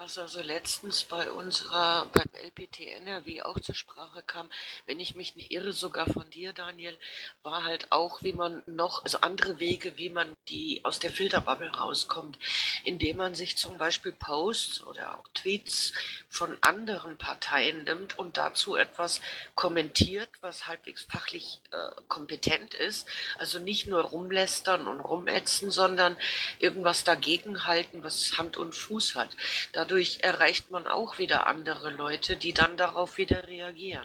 [0.00, 4.48] was also letztens bei unserer, beim LPT NRW auch zur Sprache kam,
[4.86, 6.96] wenn ich mich nicht irre, sogar von dir, Daniel,
[7.42, 11.70] war halt auch, wie man noch, also andere Wege, wie man die aus der Filterbubble
[11.70, 12.38] rauskommt,
[12.84, 15.92] indem man sich zum Beispiel Posts oder auch Tweets
[16.28, 19.20] von anderen Parteien nimmt und dazu etwas
[19.56, 23.08] kommentiert, was halbwegs fachlich äh, kompetent ist.
[23.36, 26.16] Also nicht nur rumlästern und rumätzen, sondern
[26.60, 29.30] irgendwas dagegenhalten, was Hand und Fuß hat.
[29.72, 34.04] Da dadurch erreicht man auch wieder andere Leute, die dann darauf wieder reagieren.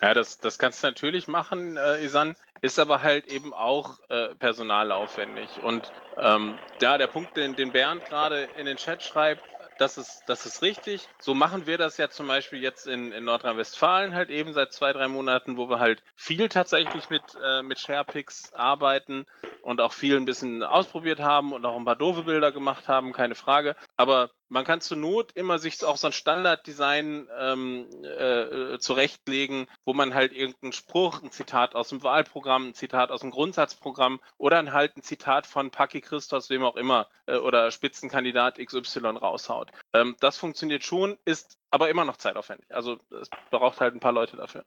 [0.00, 4.28] Ja, das, das kannst du natürlich machen, äh, Isan, ist aber halt eben auch äh,
[4.36, 5.48] personalaufwendig.
[5.62, 9.42] Und ähm, ja, der Punkt, den, den Bernd gerade in den Chat schreibt,
[9.78, 11.08] das ist, das ist richtig.
[11.18, 14.92] So machen wir das ja zum Beispiel jetzt in, in Nordrhein-Westfalen halt eben seit zwei,
[14.92, 19.26] drei Monaten, wo wir halt viel tatsächlich mit, äh, mit SharePix arbeiten
[19.62, 23.12] und auch viel ein bisschen ausprobiert haben und auch ein paar doofe Bilder gemacht haben,
[23.12, 23.74] keine Frage.
[23.96, 29.94] Aber man kann zur Not immer sich auch so ein Standarddesign ähm, äh, zurechtlegen, wo
[29.94, 34.58] man halt irgendeinen Spruch, ein Zitat aus dem Wahlprogramm, ein Zitat aus dem Grundsatzprogramm oder
[34.58, 39.70] ein halt ein Zitat von Paki Christos, wem auch immer, äh, oder Spitzenkandidat XY raushaut.
[39.94, 42.66] Ähm, das funktioniert schon, ist aber immer noch zeitaufwendig.
[42.74, 44.64] Also es braucht halt ein paar Leute dafür.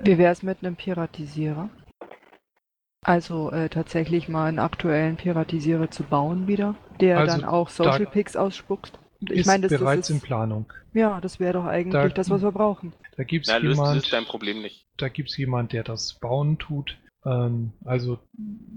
[0.00, 1.68] Wie wäre es mit einem Piratisierer?
[3.02, 8.04] Also äh, tatsächlich mal einen aktuellen Piratisierer zu bauen wieder, der also dann auch Social
[8.04, 8.98] da Pics ausspuckt.
[9.20, 10.72] Ich ist meine, das, bereits das ist, in Planung.
[10.92, 12.92] Ja, das wäre doch eigentlich da, das, was wir brauchen.
[13.16, 14.86] Da gibt es jemand, dein Problem nicht.
[14.96, 16.98] Da gibt es jemand, der das bauen tut.
[17.24, 18.18] Ähm, also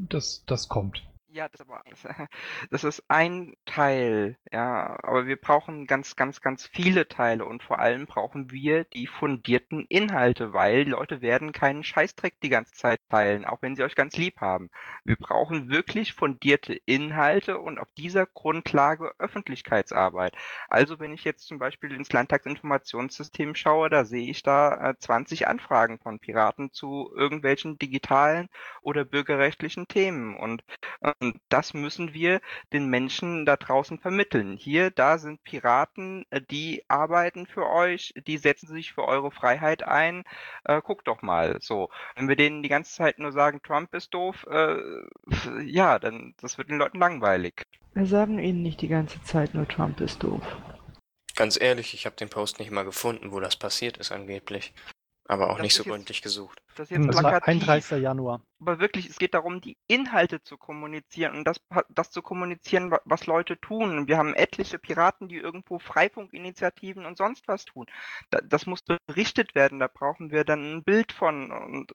[0.09, 1.03] das, das kommt.
[1.31, 1.83] Ja, das, aber,
[2.71, 7.77] das ist ein Teil, ja, aber wir brauchen ganz, ganz, ganz viele Teile und vor
[7.77, 13.45] allem brauchen wir die fundierten Inhalte, weil Leute werden keinen Scheißdreck die ganze Zeit teilen,
[13.45, 14.71] auch wenn sie euch ganz lieb haben.
[15.03, 20.35] Wir brauchen wirklich fundierte Inhalte und auf dieser Grundlage Öffentlichkeitsarbeit.
[20.67, 25.47] Also wenn ich jetzt zum Beispiel ins Landtagsinformationssystem schaue, da sehe ich da äh, 20
[25.47, 28.47] Anfragen von Piraten zu irgendwelchen digitalen
[28.81, 30.63] oder bürgerrechtlichen Themen und
[31.01, 32.39] äh, und das müssen wir
[32.71, 34.55] den Menschen da draußen vermitteln.
[34.57, 39.83] Hier, da sind Piraten, äh, die arbeiten für euch, die setzen sich für eure Freiheit
[39.83, 40.23] ein.
[40.63, 41.57] Äh, guckt doch mal.
[41.61, 44.77] So, wenn wir denen die ganze Zeit nur sagen, Trump ist doof, äh,
[45.63, 47.63] ja, dann das wird den Leuten langweilig.
[47.93, 50.43] Wir sagen ihnen nicht die ganze Zeit nur, Trump ist doof.
[51.35, 54.73] Ganz ehrlich, ich habe den Post nicht mal gefunden, wo das passiert ist angeblich.
[55.27, 56.59] Aber auch das nicht so gründlich gesucht.
[56.79, 58.01] Das, jetzt das war 31.
[58.01, 58.41] Januar.
[58.61, 61.59] Aber wirklich, es geht darum, die Inhalte zu kommunizieren und das,
[61.89, 64.07] das zu kommunizieren, was Leute tun.
[64.07, 67.85] Wir haben etliche Piraten, die irgendwo Freifunkinitiativen und sonst was tun.
[68.29, 71.91] das muss berichtet werden, da brauchen wir dann ein Bild von und,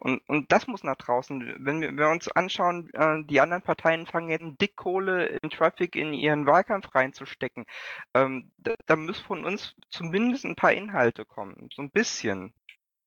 [0.00, 1.54] und, und das muss nach draußen.
[1.60, 5.94] Wenn wir, wenn wir uns anschauen, äh, die anderen Parteien fangen jetzt Dickkohle in Traffic
[5.94, 7.66] in ihren Wahlkampf reinzustecken.
[8.14, 12.52] Ähm, da, da müssen von uns zumindest ein paar Inhalte kommen, so ein bisschen.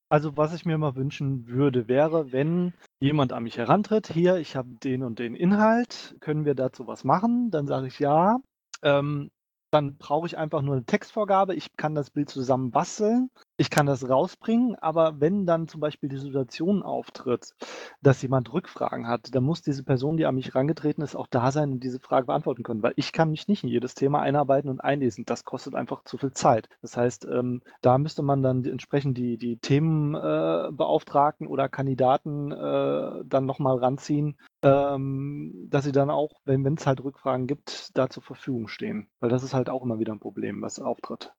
[0.10, 4.56] Also was ich mir mal wünschen würde, wäre, wenn jemand an mich herantritt, hier, ich
[4.56, 7.52] habe den und den Inhalt, können wir dazu was machen?
[7.52, 8.38] Dann sage ich ja.
[8.84, 9.30] Ähm,
[9.70, 11.56] dann brauche ich einfach nur eine Textvorgabe.
[11.56, 13.30] Ich kann das Bild zusammen basteln.
[13.58, 17.56] Ich kann das rausbringen, aber wenn dann zum Beispiel die Situation auftritt,
[18.02, 21.52] dass jemand Rückfragen hat, dann muss diese Person, die an mich herangetreten ist, auch da
[21.52, 24.70] sein und diese Frage beantworten können, weil ich kann mich nicht in jedes Thema einarbeiten
[24.70, 25.26] und einlesen.
[25.26, 26.70] Das kostet einfach zu viel Zeit.
[26.82, 33.24] Das heißt, ähm, da müsste man dann entsprechend die, die Themenbeauftragten äh, oder Kandidaten äh,
[33.26, 38.22] dann nochmal ranziehen, ähm, dass sie dann auch, wenn es halt Rückfragen gibt, da zur
[38.22, 39.08] Verfügung stehen.
[39.20, 41.34] Weil das ist halt auch immer wieder ein Problem, was auftritt.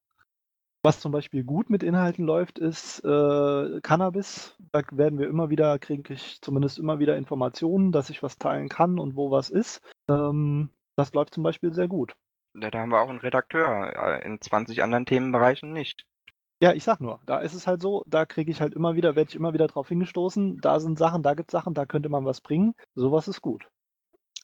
[0.82, 4.56] Was zum Beispiel gut mit Inhalten läuft, ist äh, Cannabis.
[4.72, 8.68] Da werden wir immer wieder, kriege ich zumindest immer wieder Informationen, dass ich was teilen
[8.68, 9.80] kann und wo was ist.
[10.08, 12.14] Ähm, das läuft zum Beispiel sehr gut.
[12.54, 16.06] Da haben wir auch einen Redakteur, in 20 anderen Themenbereichen nicht.
[16.60, 19.14] Ja, ich sag nur, da ist es halt so, da kriege ich halt immer wieder,
[19.14, 22.08] werde ich immer wieder drauf hingestoßen, da sind Sachen, da gibt es Sachen, da könnte
[22.08, 22.74] man was bringen.
[22.96, 23.68] Sowas ist gut.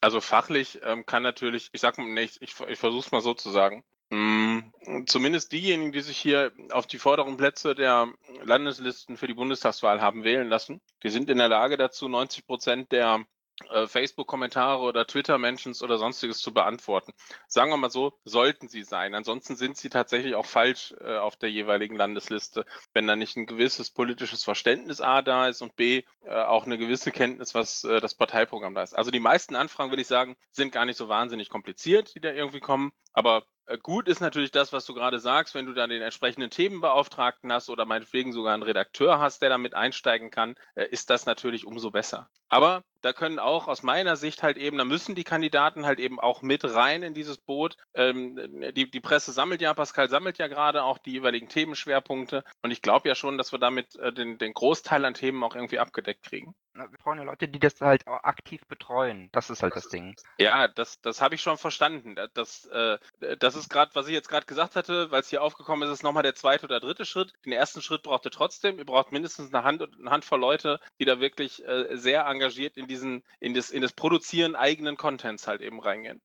[0.00, 3.34] Also fachlich ähm, kann natürlich, ich sag mal nicht, ich, ich versuche es mal so
[3.34, 3.82] zu sagen.
[4.14, 4.72] Hm,
[5.06, 8.12] zumindest diejenigen, die sich hier auf die vorderen Plätze der
[8.44, 12.92] Landeslisten für die Bundestagswahl haben wählen lassen, die sind in der Lage dazu, 90 Prozent
[12.92, 13.24] der
[13.70, 17.12] äh, Facebook-Kommentare oder Twitter-Mentions oder sonstiges zu beantworten.
[17.48, 19.16] Sagen wir mal so, sollten sie sein.
[19.16, 23.46] Ansonsten sind sie tatsächlich auch falsch äh, auf der jeweiligen Landesliste, wenn da nicht ein
[23.46, 28.00] gewisses politisches Verständnis A da ist und B äh, auch eine gewisse Kenntnis, was äh,
[28.00, 28.96] das Parteiprogramm da ist.
[28.96, 32.30] Also die meisten Anfragen, würde ich sagen, sind gar nicht so wahnsinnig kompliziert, die da
[32.30, 32.92] irgendwie kommen.
[33.12, 33.44] Aber
[33.82, 37.70] gut ist natürlich das, was du gerade sagst, wenn du da den entsprechenden Themenbeauftragten hast
[37.70, 41.90] oder meinetwegen sogar einen Redakteur hast, der damit einsteigen kann, äh, ist das natürlich umso
[41.90, 42.28] besser.
[42.48, 46.20] Aber da können auch aus meiner Sicht halt eben, da müssen die Kandidaten halt eben
[46.20, 47.76] auch mit rein in dieses Boot.
[47.94, 48.38] Ähm,
[48.74, 52.80] die, die Presse sammelt ja, Pascal sammelt ja gerade auch die jeweiligen Themenschwerpunkte und ich
[52.80, 56.22] glaube ja schon, dass wir damit äh, den, den Großteil an Themen auch irgendwie abgedeckt
[56.22, 56.54] kriegen.
[56.74, 59.28] Wir brauchen ja Leute, die das halt auch aktiv betreuen.
[59.32, 60.16] Das ist halt das Ding.
[60.38, 62.16] Ja, das, das habe ich schon verstanden.
[62.34, 62.98] Das, äh,
[63.38, 66.02] das ist gerade, was ich jetzt gerade gesagt hatte, weil es hier aufgekommen ist, ist
[66.02, 67.32] nochmal der zweite oder dritte Schritt.
[67.44, 68.78] Den ersten Schritt braucht ihr trotzdem.
[68.78, 72.86] Ihr braucht mindestens eine, Hand, eine Handvoll Leute, die da wirklich äh, sehr engagiert in
[72.86, 76.20] diesen, in das, in das Produzieren eigenen Contents halt eben reingehen.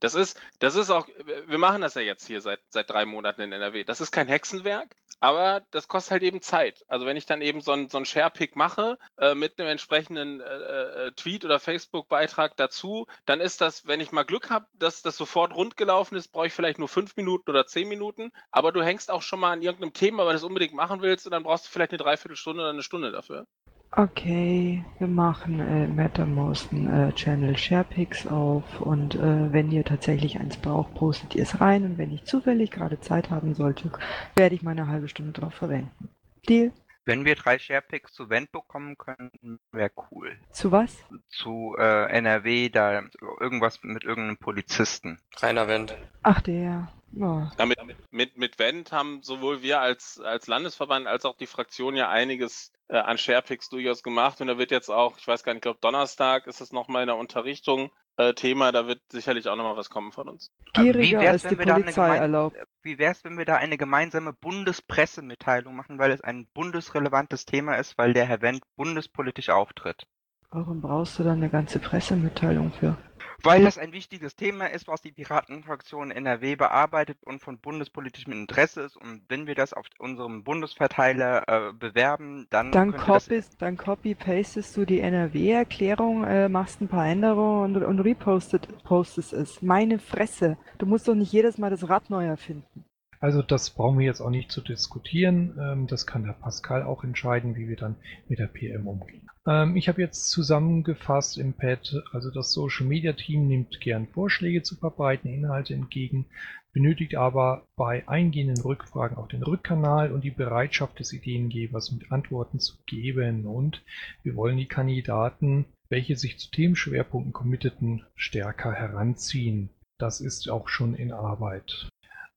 [0.00, 1.08] Das ist, das ist auch,
[1.46, 3.84] wir machen das ja jetzt hier seit, seit drei Monaten in NRW.
[3.84, 6.84] Das ist kein Hexenwerk, aber das kostet halt eben Zeit.
[6.88, 10.44] Also wenn ich dann eben so einen so Share-Pick mache äh, mit einem entsprechenden äh,
[10.44, 15.16] äh, Tweet oder Facebook-Beitrag dazu, dann ist das, wenn ich mal Glück habe, dass das
[15.16, 18.30] sofort rund gelaufen ist, brauche ich vielleicht nur fünf Minuten oder zehn Minuten.
[18.52, 21.26] Aber du hängst auch schon mal an irgendeinem Thema, weil du es unbedingt machen willst
[21.26, 23.46] und dann brauchst du vielleicht eine Dreiviertelstunde oder eine Stunde dafür.
[23.90, 30.38] Okay, wir machen äh, MetaMost einen äh, Channel SharePix auf und äh, wenn ihr tatsächlich
[30.38, 33.90] eins braucht, postet ihr es rein und wenn ich zufällig gerade Zeit haben sollte,
[34.36, 36.10] werde ich meine halbe Stunde darauf verwenden.
[36.48, 36.72] Deal?
[37.06, 40.38] Wenn wir drei Sharepicks zu Wendt bekommen könnten, wäre cool.
[40.52, 40.94] Zu was?
[41.30, 43.02] Zu äh, NRW, da
[43.40, 45.18] irgendwas mit irgendeinem Polizisten.
[45.38, 45.96] Rainer Wendt.
[46.22, 46.92] Ach der.
[47.12, 47.50] Ja.
[47.58, 47.78] ja mit,
[48.10, 52.72] mit, mit Wendt haben sowohl wir als, als Landesverband als auch die Fraktion ja einiges
[52.88, 54.40] äh, an Sharepicks durchaus gemacht.
[54.40, 57.02] Und da wird jetzt auch, ich weiß gar nicht, ich glaube Donnerstag ist es nochmal
[57.02, 60.50] in der Unterrichtung äh, Thema, da wird sicherlich auch nochmal was kommen von uns.
[60.74, 62.56] Gieriger als die Polizei erlaubt.
[62.82, 67.76] Wie wäre es, wenn wir da eine gemeinsame Bundespressemitteilung machen, weil es ein bundesrelevantes Thema
[67.76, 70.06] ist, weil der Herr Wendt bundespolitisch auftritt?
[70.50, 72.96] Warum brauchst du da eine ganze Pressemitteilung für?
[73.42, 78.82] Weil das ein wichtiges Thema ist, was die Piratenfraktion NRW bearbeitet und von bundespolitischem Interesse
[78.82, 78.96] ist.
[78.96, 82.72] Und wenn wir das auf unserem Bundesverteiler äh, bewerben, dann.
[82.72, 88.68] Dann, copyst, dann copy-pastest du die NRW-Erklärung, äh, machst ein paar Änderungen und, und repostest
[88.82, 89.62] postest es.
[89.62, 90.56] Meine Fresse.
[90.78, 92.84] Du musst doch nicht jedes Mal das Rad neu erfinden.
[93.20, 95.58] Also das brauchen wir jetzt auch nicht zu diskutieren.
[95.60, 97.96] Ähm, das kann der Pascal auch entscheiden, wie wir dann
[98.28, 99.28] mit der PM umgehen.
[99.48, 104.62] Ähm, ich habe jetzt zusammengefasst im Pad, also das Social Media Team nimmt gern Vorschläge
[104.62, 106.26] zu verbreiten, Inhalte entgegen,
[106.74, 112.60] benötigt aber bei eingehenden Rückfragen auch den Rückkanal und die Bereitschaft des Ideengebers mit Antworten
[112.60, 113.46] zu geben.
[113.46, 113.82] Und
[114.22, 119.70] wir wollen die Kandidaten, welche sich zu Themenschwerpunkten committeten, stärker heranziehen.
[119.96, 121.88] Das ist auch schon in Arbeit.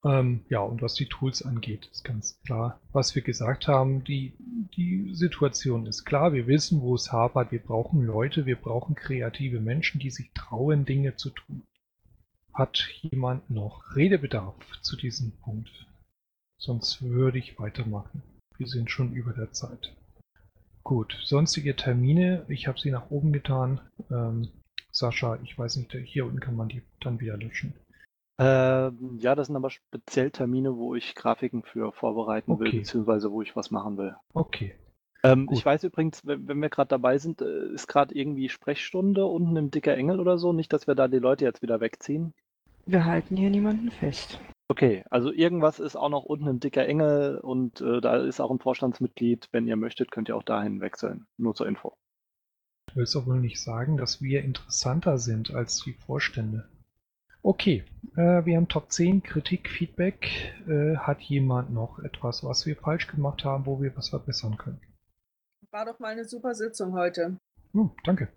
[0.04, 4.34] Ähm, ja, und was die Tools angeht, ist ganz klar, was wir gesagt haben, die,
[4.76, 9.60] die Situation ist klar, wir wissen, wo es hapert, wir brauchen Leute, wir brauchen kreative
[9.60, 11.62] Menschen, die sich trauen, Dinge zu tun.
[12.54, 15.88] Hat jemand noch Redebedarf zu diesem Punkt?
[16.58, 18.24] Sonst würde ich weitermachen.
[18.58, 19.96] Wir sind schon über der Zeit.
[20.84, 23.82] Gut, sonstige Termine, ich habe sie nach oben getan.
[24.10, 24.50] Ähm,
[24.92, 27.74] Sascha, ich weiß nicht, hier unten kann man die dann wieder löschen.
[28.44, 33.44] Ähm, ja, das sind aber speziell Termine, wo ich Grafiken für vorbereiten will, beziehungsweise wo
[33.44, 34.16] ich was machen will.
[34.34, 34.74] Okay.
[35.24, 39.28] Ähm, ich weiß übrigens, wenn, wenn wir gerade dabei sind, äh, ist gerade irgendwie Sprechstunde
[39.28, 40.54] unten im Dicker Engel oder so.
[40.54, 42.34] Nicht, dass wir da die Leute jetzt wieder wegziehen.
[42.88, 44.40] Wir halten hier niemanden fest.
[44.68, 48.50] Okay, also irgendwas ist auch noch unten ein dicker Engel und äh, da ist auch
[48.50, 49.50] ein Vorstandsmitglied.
[49.52, 51.28] Wenn ihr möchtet, könnt ihr auch dahin wechseln.
[51.38, 51.96] Nur zur Info.
[52.88, 56.68] Du willst doch wohl nicht sagen, dass wir interessanter sind als die Vorstände.
[57.44, 57.84] Okay,
[58.16, 60.54] äh, wir haben Top 10 Kritik, Feedback.
[60.68, 64.80] Äh, hat jemand noch etwas, was wir falsch gemacht haben, wo wir was verbessern können?
[65.72, 67.38] War doch mal eine super Sitzung heute.
[67.74, 68.28] Hm, danke.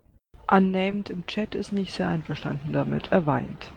[0.49, 3.11] Unnamed im Chat ist nicht sehr einverstanden damit.
[3.11, 3.71] Er weint.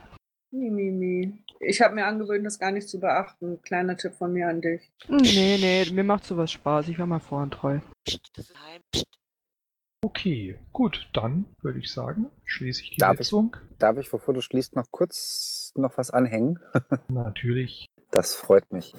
[0.51, 1.45] Mi, mi, mi.
[1.61, 3.61] Ich habe mir angewöhnt, das gar nicht zu beachten.
[3.63, 4.91] Kleiner Tipp von mir an dich.
[5.09, 6.89] Nee, nee, mir macht sowas Spaß.
[6.89, 7.81] Ich war mal vorhin treu.
[10.01, 13.57] Okay, gut, dann würde ich sagen, schließe ich die Darf ich, Sitzung.
[13.79, 16.61] darf ich, bevor du schließt, noch kurz noch was anhängen?
[17.09, 17.87] Natürlich.
[18.11, 18.95] Das freut mich.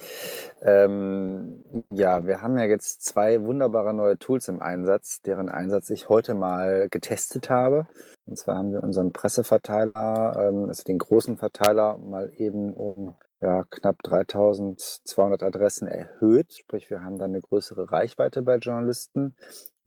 [0.62, 6.10] Ähm, ja, wir haben ja jetzt zwei wunderbare neue Tools im Einsatz, deren Einsatz ich
[6.10, 7.88] heute mal getestet habe.
[8.26, 13.64] Und zwar haben wir unseren Presseverteiler, ähm, also den großen Verteiler, mal eben um ja,
[13.70, 16.54] knapp 3200 Adressen erhöht.
[16.54, 19.36] Sprich, wir haben dann eine größere Reichweite bei Journalisten.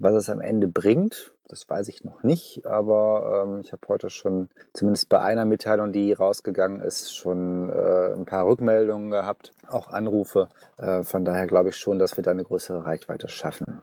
[0.03, 4.11] Was es am Ende bringt, das weiß ich noch nicht, aber ähm, ich habe heute
[4.11, 9.87] schon, zumindest bei einer Mitteilung, die rausgegangen ist, schon äh, ein paar Rückmeldungen gehabt, auch
[9.93, 10.49] Anrufe.
[10.77, 13.83] Äh, von daher glaube ich schon, dass wir da eine größere Reichweite schaffen.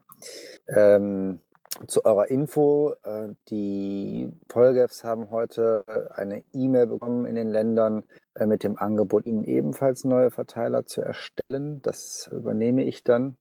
[0.67, 1.39] Ähm,
[1.88, 8.03] zu eurer Info, äh, die Polgefs haben heute eine E-Mail bekommen in den Ländern
[8.34, 11.82] äh, mit dem Angebot, ihnen ebenfalls neue Verteiler zu erstellen.
[11.82, 13.38] Das übernehme ich dann.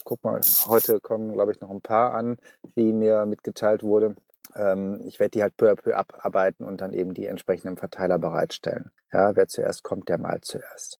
[0.06, 2.38] guck mal, heute kommen, glaube ich, noch ein paar an,
[2.76, 4.16] wie mir mitgeteilt wurde.
[4.56, 8.20] Ähm, ich werde die halt peu à peu abarbeiten und dann eben die entsprechenden Verteiler
[8.20, 8.92] bereitstellen.
[9.12, 11.00] Ja, wer zuerst kommt, der mal zuerst.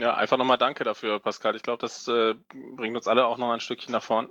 [0.00, 1.54] Ja, einfach nochmal danke dafür, Pascal.
[1.54, 2.34] Ich glaube, das äh,
[2.76, 4.28] bringt uns alle auch noch ein Stückchen nach vorn.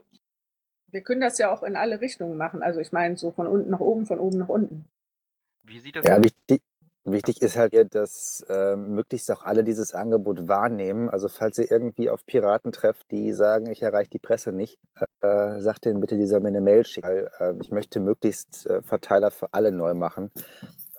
[0.88, 2.62] Wir können das ja auch in alle Richtungen machen.
[2.62, 4.86] Also ich meine, so von unten nach oben, von oben nach unten.
[5.64, 6.24] Wie sieht das Ja, aus?
[6.24, 6.62] wichtig,
[7.06, 11.10] wichtig ist halt, dass äh, möglichst auch alle dieses Angebot wahrnehmen.
[11.10, 14.80] Also falls ihr irgendwie auf Piraten trefft, die sagen, ich erreiche die Presse nicht,
[15.22, 17.08] äh, sagt denen bitte, die sollen mir eine Mail schicken.
[17.08, 20.32] Weil, äh, ich möchte möglichst äh, Verteiler für alle neu machen,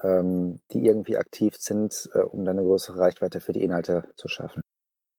[0.02, 4.28] ähm, die irgendwie aktiv sind, äh, um dann eine größere Reichweite für die Inhalte zu
[4.28, 4.62] schaffen.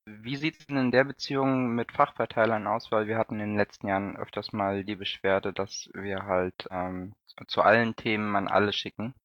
[0.07, 2.91] Wie sieht es denn in der Beziehung mit Fachverteilern aus?
[2.91, 7.13] Weil wir hatten in den letzten Jahren öfters mal die Beschwerde, dass wir halt ähm,
[7.47, 9.15] zu allen Themen an alle schicken.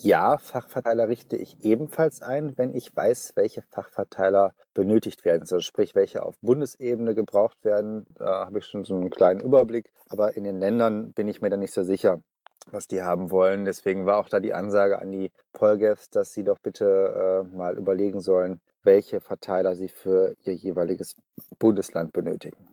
[0.00, 5.40] Ja, Fachverteiler richte ich ebenfalls ein, wenn ich weiß, welche Fachverteiler benötigt werden.
[5.40, 8.06] Also sprich, welche auf Bundesebene gebraucht werden.
[8.14, 9.90] Da habe ich schon so einen kleinen Überblick.
[10.08, 12.20] Aber in den Ländern bin ich mir da nicht so sicher,
[12.70, 13.64] was die haben wollen.
[13.64, 17.76] Deswegen war auch da die Ansage an die Polgefs, dass sie doch bitte äh, mal
[17.76, 21.16] überlegen sollen, welche Verteiler sie für ihr jeweiliges
[21.58, 22.68] Bundesland benötigen.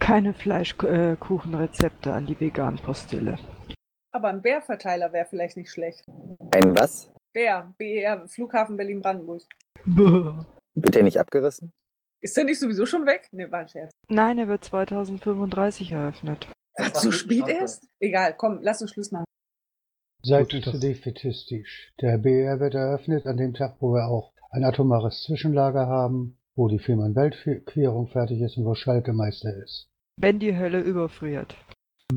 [0.00, 3.38] Keine Fleischkuchenrezepte an die veganen Postille.
[4.12, 6.04] Aber ein Bärverteiler wäre vielleicht nicht schlecht.
[6.50, 7.12] Ein was?
[7.32, 9.42] Bär, BR, Flughafen Berlin-Brandenburg.
[9.86, 11.72] Wird der nicht abgerissen?
[12.20, 13.28] Ist der nicht sowieso schon weg?
[13.32, 13.92] Ne, war ein Scherz.
[14.08, 16.48] Nein, er wird 2035 eröffnet.
[16.76, 17.86] Was, so spät erst?
[18.00, 19.24] Egal, komm, lass uns Schluss machen.
[20.22, 21.92] Seid Gut, nicht so defetistisch.
[22.00, 26.66] Der BR wird eröffnet an dem Tag, wo wir auch ein atomares Zwischenlager haben, wo
[26.66, 29.88] die Fehmarn-Weltquerung fertig ist und wo Schalke Meister ist.
[30.16, 31.56] Wenn die Hölle überfriert.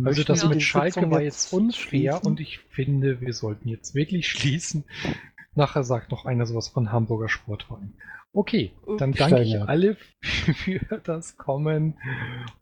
[0.06, 2.28] Also das mit Schalke war jetzt unfair schließen?
[2.28, 4.86] und ich finde, wir sollten jetzt wirklich schließen.
[5.54, 7.94] Nachher sagt noch einer sowas von Hamburger Sportverein.
[8.34, 11.96] Okay, dann danke ich alle für das Kommen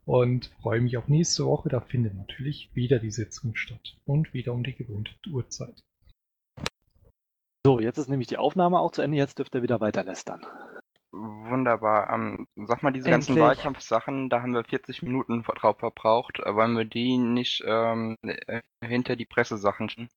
[0.04, 1.68] und freue mich auf nächste Woche.
[1.68, 5.80] Da findet natürlich wieder die Sitzung statt und wieder um die gewohnte Uhrzeit.
[7.64, 9.18] So, jetzt ist nämlich die Aufnahme auch zu Ende.
[9.18, 10.44] Jetzt dürft ihr wieder weiter lästern.
[11.12, 12.10] Wunderbar.
[12.12, 13.44] Ähm, sag mal, diese ganzen Endlich.
[13.44, 16.38] Wahlkampfsachen, da haben wir 40 Minuten drauf verbraucht.
[16.38, 20.08] Äh, Wollen wir die nicht ähm, äh, hinter die Pressesachen schieben?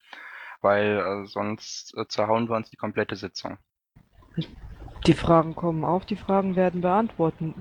[0.61, 3.57] Weil äh, sonst äh, zerhauen wir uns die komplette Sitzung.
[5.05, 7.55] Die Fragen kommen auf, die Fragen werden beantwortet.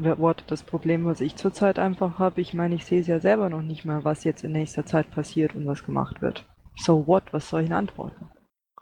[0.46, 3.62] Das Problem, was ich zurzeit einfach habe, ich meine, ich sehe es ja selber noch
[3.62, 6.46] nicht mal, was jetzt in nächster Zeit passiert und was gemacht wird.
[6.76, 7.24] So what?
[7.32, 8.30] Was soll ich denn antworten?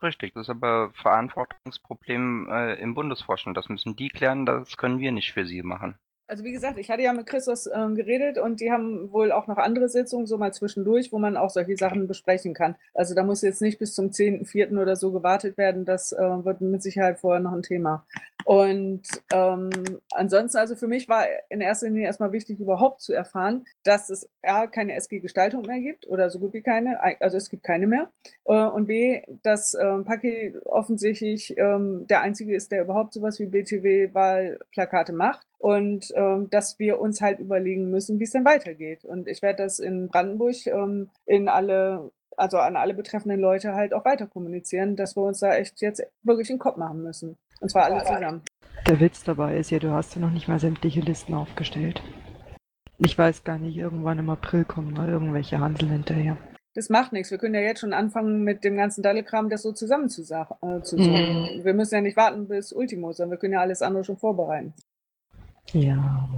[0.03, 3.57] Richtig, das ist aber Verantwortungsproblem äh, im Bundesvorstand.
[3.57, 5.99] Das müssen die klären, das können wir nicht für sie machen.
[6.31, 9.49] Also wie gesagt, ich hatte ja mit Christos ähm, geredet und die haben wohl auch
[9.49, 12.77] noch andere Sitzungen, so mal zwischendurch, wo man auch solche Sachen besprechen kann.
[12.95, 14.81] Also da muss jetzt nicht bis zum 10.04.
[14.81, 15.85] oder so gewartet werden.
[15.85, 18.07] Das äh, wird mit Sicherheit vorher noch ein Thema.
[18.45, 19.03] Und
[19.33, 19.71] ähm,
[20.13, 24.31] ansonsten, also für mich war in erster Linie erstmal wichtig, überhaupt zu erfahren, dass es
[24.43, 28.09] A, keine SG-Gestaltung mehr gibt oder so gut wie keine, also es gibt keine mehr.
[28.45, 33.47] Äh, und B, dass ähm, Paki offensichtlich ähm, der Einzige ist, der überhaupt sowas wie
[33.47, 39.05] BTW-Wahlplakate macht und ähm, dass wir uns halt überlegen müssen, wie es denn weitergeht.
[39.05, 43.93] Und ich werde das in Brandenburg ähm, in alle, also an alle betreffenden Leute halt
[43.93, 47.37] auch weiter kommunizieren, dass wir uns da echt jetzt wirklich den Kopf machen müssen.
[47.61, 48.43] Und zwar alle zusammen.
[48.87, 52.03] Der Witz dabei ist ja, du hast ja noch nicht mal sämtliche Listen aufgestellt.
[52.97, 56.39] Ich weiß gar nicht, irgendwann im April kommen mal irgendwelche Hansel hinterher.
[56.75, 57.31] Das macht nichts.
[57.31, 60.57] Wir können ja jetzt schon anfangen, mit dem ganzen Daddelkram das so zusammen zu, sa-
[60.63, 60.97] äh, zu.
[60.97, 61.61] Mhm.
[61.65, 64.73] Wir müssen ja nicht warten bis Ultimo, sondern wir können ja alles andere schon vorbereiten.
[65.73, 66.29] Ja.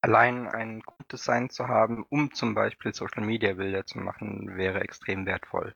[0.00, 5.26] Allein ein Grunddesign zu haben, um zum Beispiel Social Media Bilder zu machen, wäre extrem
[5.26, 5.74] wertvoll.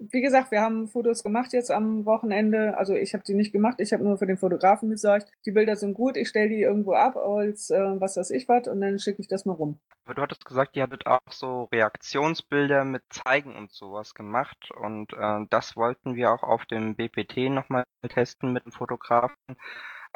[0.00, 2.76] Wie gesagt, wir haben Fotos gemacht jetzt am Wochenende.
[2.78, 5.28] Also ich habe die nicht gemacht, ich habe nur für den Fotografen gesorgt.
[5.44, 8.68] Die Bilder sind gut, ich stelle die irgendwo ab als äh, was weiß ich was
[8.68, 9.80] und dann schicke ich das mal rum.
[10.04, 15.12] Aber du hattest gesagt, ihr hattet auch so Reaktionsbilder mit Zeigen und sowas gemacht und
[15.14, 19.36] äh, das wollten wir auch auf dem BPT nochmal testen mit dem Fotografen.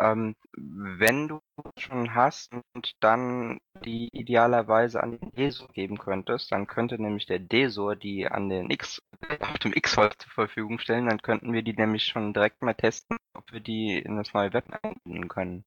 [0.03, 1.41] Ähm, wenn du
[1.79, 7.39] schon hast und dann die idealerweise an den DESOR geben könntest, dann könnte nämlich der
[7.39, 9.01] DESOR die an den X,
[9.41, 13.17] auf dem X-Holz zur Verfügung stellen, dann könnten wir die nämlich schon direkt mal testen,
[13.35, 15.65] ob wir die in das neue Web einbinden können.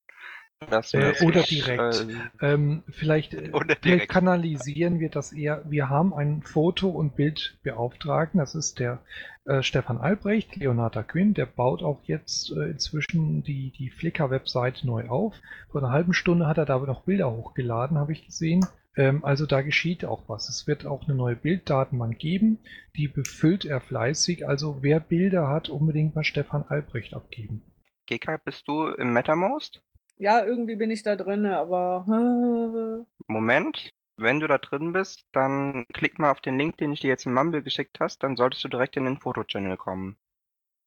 [0.93, 2.07] Äh, oder direkt.
[2.41, 4.11] äh, ähm, vielleicht, äh, Oder vielleicht direkt.
[4.11, 5.63] kanalisieren wir das eher.
[5.69, 9.03] Wir haben einen Foto- und Bildbeauftragten, das ist der
[9.45, 15.07] äh, Stefan Albrecht, Leonarda Quinn, der baut auch jetzt äh, inzwischen die, die Flickr-Webseite neu
[15.07, 15.35] auf.
[15.69, 18.65] Vor einer halben Stunde hat er da noch Bilder hochgeladen, habe ich gesehen.
[18.97, 20.49] Ähm, also da geschieht auch was.
[20.49, 22.59] Es wird auch eine neue Bilddatenbank geben,
[22.95, 24.47] die befüllt er fleißig.
[24.47, 27.61] Also wer Bilder hat, unbedingt mal Stefan Albrecht abgeben.
[28.07, 29.81] GK, bist du im MetaMost?
[30.17, 32.05] Ja, irgendwie bin ich da drin, aber
[33.27, 37.09] Moment, wenn du da drin bist, dann klick mal auf den Link, den ich dir
[37.09, 40.17] jetzt in Mumble geschickt hast, dann solltest du direkt in den Foto-Channel kommen.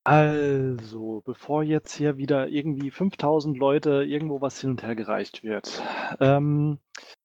[0.05, 5.82] Also, bevor jetzt hier wieder irgendwie 5000 Leute irgendwo was hin und her gereicht wird.
[6.18, 6.78] Ähm,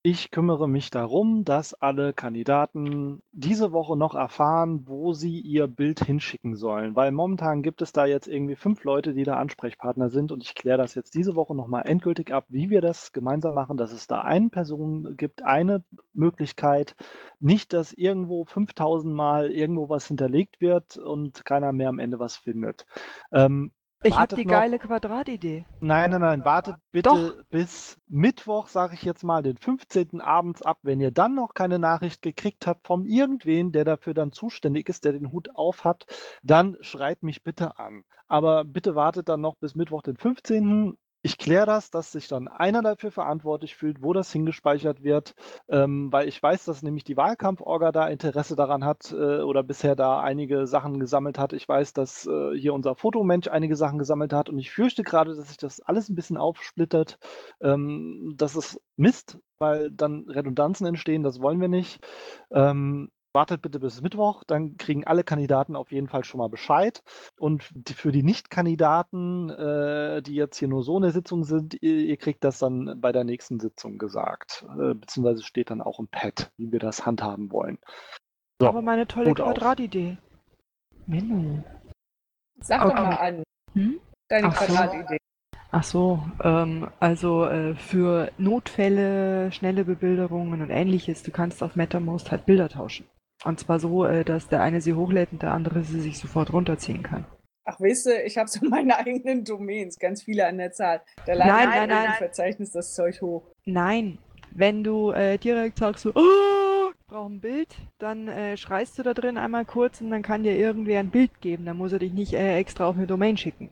[0.06, 6.04] ich kümmere mich darum, dass alle Kandidaten diese Woche noch erfahren, wo sie ihr Bild
[6.04, 6.96] hinschicken sollen.
[6.96, 10.56] Weil momentan gibt es da jetzt irgendwie fünf Leute, die da Ansprechpartner sind und ich
[10.56, 14.06] kläre das jetzt diese Woche nochmal endgültig ab, wie wir das gemeinsam machen, dass es
[14.08, 15.84] da eine Person gibt, eine
[16.14, 16.96] Möglichkeit.
[17.40, 22.36] Nicht, dass irgendwo 5000 Mal irgendwo was hinterlegt wird und keiner mehr am Ende was
[22.36, 22.86] findet.
[23.32, 23.72] Ähm,
[24.04, 25.66] Ich habe die noch- geile Quadratidee.
[25.80, 27.44] Nein, nein, nein, wartet bitte Doch.
[27.50, 30.22] bis Mittwoch, sage ich jetzt mal, den 15.
[30.22, 30.78] abends ab.
[30.82, 35.06] Wenn ihr dann noch keine Nachricht gekriegt habt von irgendwen, der dafür dann zuständig ist,
[35.06, 36.06] der den Hut auf hat,
[36.44, 38.04] dann schreibt mich bitte an.
[38.28, 40.98] Aber bitte wartet dann noch bis Mittwoch, den 15.
[41.26, 45.36] Ich kläre das, dass sich dann einer dafür verantwortlich fühlt, wo das hingespeichert wird,
[45.70, 49.96] ähm, weil ich weiß, dass nämlich die Wahlkampforga da Interesse daran hat äh, oder bisher
[49.96, 51.54] da einige Sachen gesammelt hat.
[51.54, 55.34] Ich weiß, dass äh, hier unser Fotomensch einige Sachen gesammelt hat und ich fürchte gerade,
[55.34, 57.18] dass sich das alles ein bisschen aufsplittert.
[57.62, 62.06] Ähm, das ist Mist, weil dann Redundanzen entstehen, das wollen wir nicht.
[62.52, 67.02] Ähm, Wartet bitte bis Mittwoch, dann kriegen alle Kandidaten auf jeden Fall schon mal Bescheid.
[67.40, 67.64] Und
[67.96, 72.18] für die Nicht-Kandidaten, äh, die jetzt hier nur so in der Sitzung sind, ihr, ihr
[72.18, 74.66] kriegt das dann bei der nächsten Sitzung gesagt.
[74.80, 77.80] Äh, beziehungsweise steht dann auch im Pad, wie wir das handhaben wollen.
[78.62, 79.34] So, Aber meine tolle.
[79.34, 80.18] Quadratidee.
[81.08, 81.64] Menno.
[82.60, 83.02] Sag doch Okay.
[83.02, 83.44] mal an.
[83.74, 84.00] Hm?
[84.28, 84.66] Deine Ach so.
[84.74, 85.18] Quadratidee.
[85.72, 92.30] Ach so, ähm, also äh, für Notfälle, schnelle Bebilderungen und ähnliches, du kannst auf MetaMost
[92.30, 93.08] halt Bilder tauschen.
[93.46, 96.54] Und zwar so, äh, dass der eine sie hochlädt und der andere sie sich sofort
[96.54, 97.26] runterziehen kann.
[97.66, 101.02] Ach, weißt du, ich habe so meine eigenen Domains, ganz viele an der Zahl.
[101.26, 102.08] Da lade Nein, nein, in nein.
[102.10, 103.44] ein Verzeichnis das Zeug hoch.
[103.66, 104.18] Nein,
[104.52, 109.04] wenn du äh, direkt sagst so, oh, ich brauche ein Bild, dann äh, schreist du
[109.04, 111.66] da drin einmal kurz und dann kann dir irgendwer ein Bild geben.
[111.66, 113.70] Dann muss er dich nicht äh, extra auf eine Domain schicken.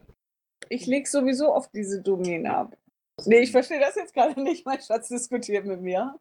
[0.69, 2.77] ich lege sowieso auf diese Domäne ab.
[3.25, 4.65] Nee, ich verstehe das jetzt gerade nicht.
[4.65, 6.15] Mein Schatz diskutiert mit mir.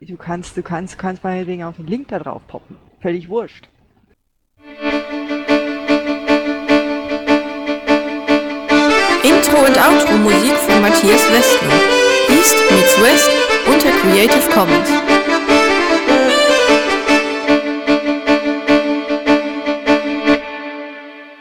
[0.00, 2.76] Du kannst, du kannst, kannst meinetwegen auf den Link da drauf poppen.
[3.00, 3.68] Völlig wurscht.
[9.22, 11.72] Intro und Outro Musik von Matthias Westner.
[12.30, 13.30] East meets West
[13.66, 15.07] unter Creative Commons.